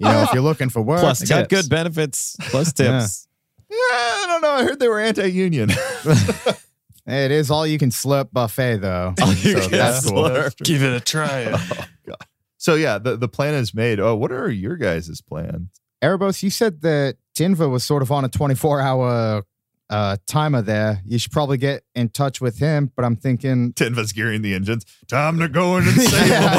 [0.00, 1.62] know, if you're looking for work, Plus got tips.
[1.62, 3.00] good benefits plus Yeah.
[3.00, 3.26] tips.
[3.70, 4.50] Yeah, I don't know.
[4.50, 5.70] I heard they were anti-union.
[7.08, 9.14] it is all you can slurp buffet, though.
[9.20, 10.48] Oh, you so can that's cool.
[10.62, 11.56] Give it a try.
[12.58, 14.00] so yeah, the, the plan is made.
[14.00, 15.68] Oh, what are your guys' plans?
[16.02, 19.42] Erebos, you said that Tinva was sort of on a 24 hour
[19.90, 21.02] uh, timer there.
[21.04, 22.92] You should probably get in touch with him.
[22.94, 24.84] But I'm thinking, Tinva's gearing the engines.
[25.08, 26.50] Time to go in and save them.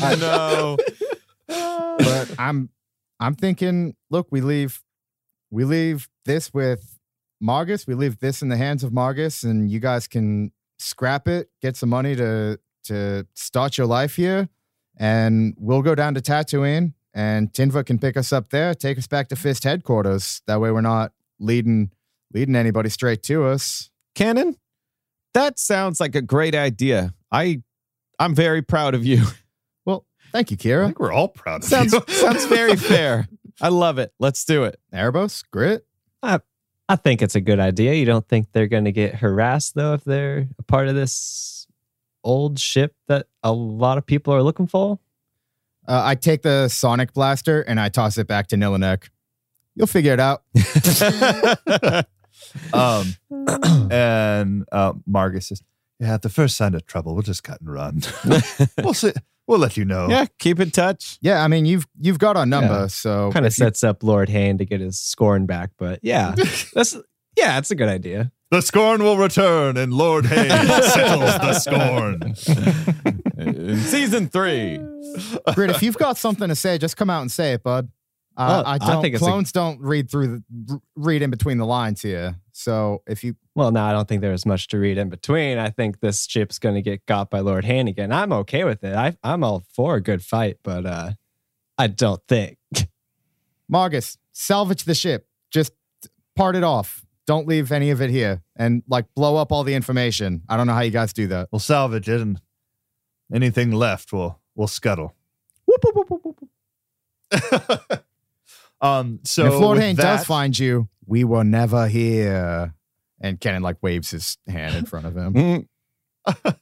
[0.00, 0.76] oh, no.
[1.98, 2.70] but I'm
[3.18, 4.82] I'm thinking, look, we leave
[5.50, 6.95] we leave this with
[7.42, 7.86] Margus.
[7.86, 11.76] We leave this in the hands of Margus, and you guys can scrap it, get
[11.76, 14.48] some money to to start your life here,
[14.96, 19.06] and we'll go down to Tatooine, and Tinva can pick us up there, take us
[19.08, 20.40] back to Fist headquarters.
[20.46, 21.90] That way, we're not leading
[22.32, 23.90] leading anybody straight to us.
[24.14, 24.56] Cannon,
[25.34, 27.12] that sounds like a great idea.
[27.30, 27.62] I,
[28.18, 29.24] I'm very proud of you.
[29.84, 30.84] Well, thank you, I Kira.
[30.86, 32.02] think we're all proud of Sounds you.
[32.08, 33.28] sounds very fair.
[33.60, 34.12] I love it.
[34.18, 34.80] Let's do it.
[34.92, 35.86] Erebos, grit.
[36.22, 36.40] Uh,
[36.88, 37.94] I think it's a good idea.
[37.94, 41.66] You don't think they're going to get harassed though if they're a part of this
[42.26, 44.98] old ship that a lot of people are looking for?
[45.88, 49.08] Uh, I take the sonic blaster and I toss it back to Nilanek.
[49.76, 50.42] You'll figure it out.
[52.72, 53.14] um,
[53.90, 55.62] and uh, Margus says,
[56.00, 58.02] "Yeah, at the first sign of trouble, we'll just cut and run.
[58.82, 59.12] we'll see.
[59.46, 61.18] We'll let you know." Yeah, keep in touch.
[61.20, 62.86] Yeah, I mean you've you've got our number, Yeah.
[62.88, 66.00] so Kind of if you- sets up Lord Hayne to get his scorn back, but
[66.02, 66.34] yeah,
[66.74, 66.94] that's
[67.36, 68.32] yeah, that's a good idea.
[68.50, 70.48] The scorn will return, and Lord Hay
[70.82, 72.34] settles the scorn.
[73.38, 74.78] In season three.
[75.54, 77.88] Grit, if you've got something to say, just come out and say it, bud.
[78.36, 79.02] Uh, Well, I I don't.
[79.02, 82.36] think it's a- clones don't read through the read in between the lines here.
[82.52, 85.56] So if you Well, no, I don't think there's much to read in between.
[85.58, 88.12] I think this ship's going to get got by Lord Hannigan.
[88.12, 88.94] I'm okay with it.
[88.94, 91.12] I, I'm all for a good fight, but uh,
[91.78, 92.58] I don't think.
[93.72, 95.72] Margus salvage the ship, just
[96.34, 97.04] part it off.
[97.26, 100.42] Don't leave any of it here, and like blow up all the information.
[100.48, 101.48] I don't know how you guys do that.
[101.50, 102.40] We'll salvage it, and
[103.34, 105.14] anything left, we'll we'll scuttle.
[108.80, 109.20] um.
[109.24, 112.74] So And if Lord with Hayne that- does find you, we were never here.
[113.20, 115.66] And Kenan like waves his hand in front of him.
[116.26, 116.56] Mm,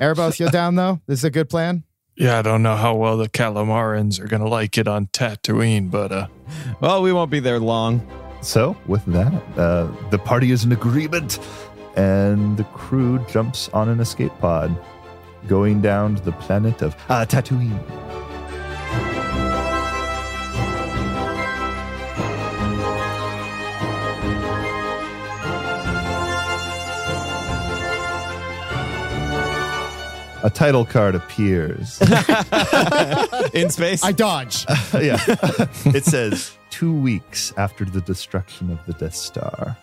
[0.00, 1.00] Erebos, you're down though.
[1.06, 1.84] This is a good plan.
[2.16, 6.12] Yeah, I don't know how well the Calamarans are gonna like it on Tatooine, but
[6.12, 6.26] uh,
[6.80, 8.06] well, we won't be there long.
[8.42, 11.38] So, with that, uh, the party is in agreement,
[11.96, 14.76] and the crew jumps on an escape pod,
[15.48, 17.80] going down to the planet of uh, Tatooine.
[30.44, 31.98] A title card appears.
[33.54, 34.04] In space.
[34.04, 34.66] I dodge.
[34.92, 35.16] yeah.
[35.86, 39.74] it says two weeks after the destruction of the Death Star.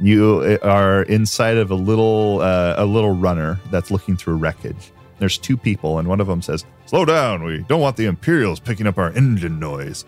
[0.00, 4.90] You are inside of a little uh, a little runner that's looking through wreckage.
[5.18, 7.44] There's two people, and one of them says, "Slow down.
[7.44, 10.06] We don't want the Imperials picking up our engine noise.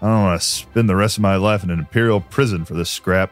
[0.00, 2.72] I don't want to spend the rest of my life in an Imperial prison for
[2.72, 3.30] this scrap."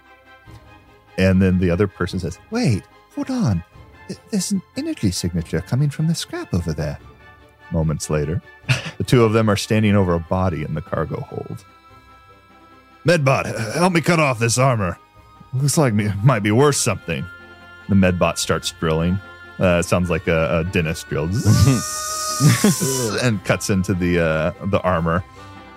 [1.17, 2.83] And then the other person says, "Wait,
[3.15, 3.65] hold on.
[4.15, 6.99] Th- There's an energy signature coming from the scrap over there."
[7.71, 8.43] Moments later,
[8.99, 11.65] the two of them are standing over a body in the cargo hold.
[13.07, 14.99] Medbot, help me cut off this armor.
[15.55, 17.25] Looks like it might be worth something.
[17.89, 19.19] The Medbot starts drilling.
[19.59, 21.25] Uh, it sounds like a, a dentist drill,
[23.23, 25.23] and cuts into the uh, the armor.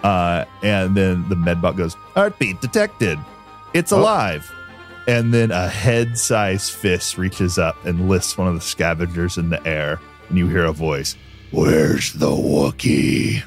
[0.03, 3.17] Uh, and then the Medbot goes, "Heartbeat detected.
[3.73, 4.49] It's alive."
[5.07, 9.65] And then a head-sized fist reaches up and lifts one of the scavengers in the
[9.67, 9.99] air,
[10.29, 11.15] and you hear a voice.
[11.51, 13.43] Where's the Wookiee?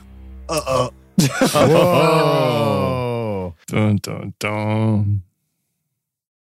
[0.48, 0.90] Uh-uh.
[1.66, 3.54] Whoa.
[3.66, 5.22] dun dun dun.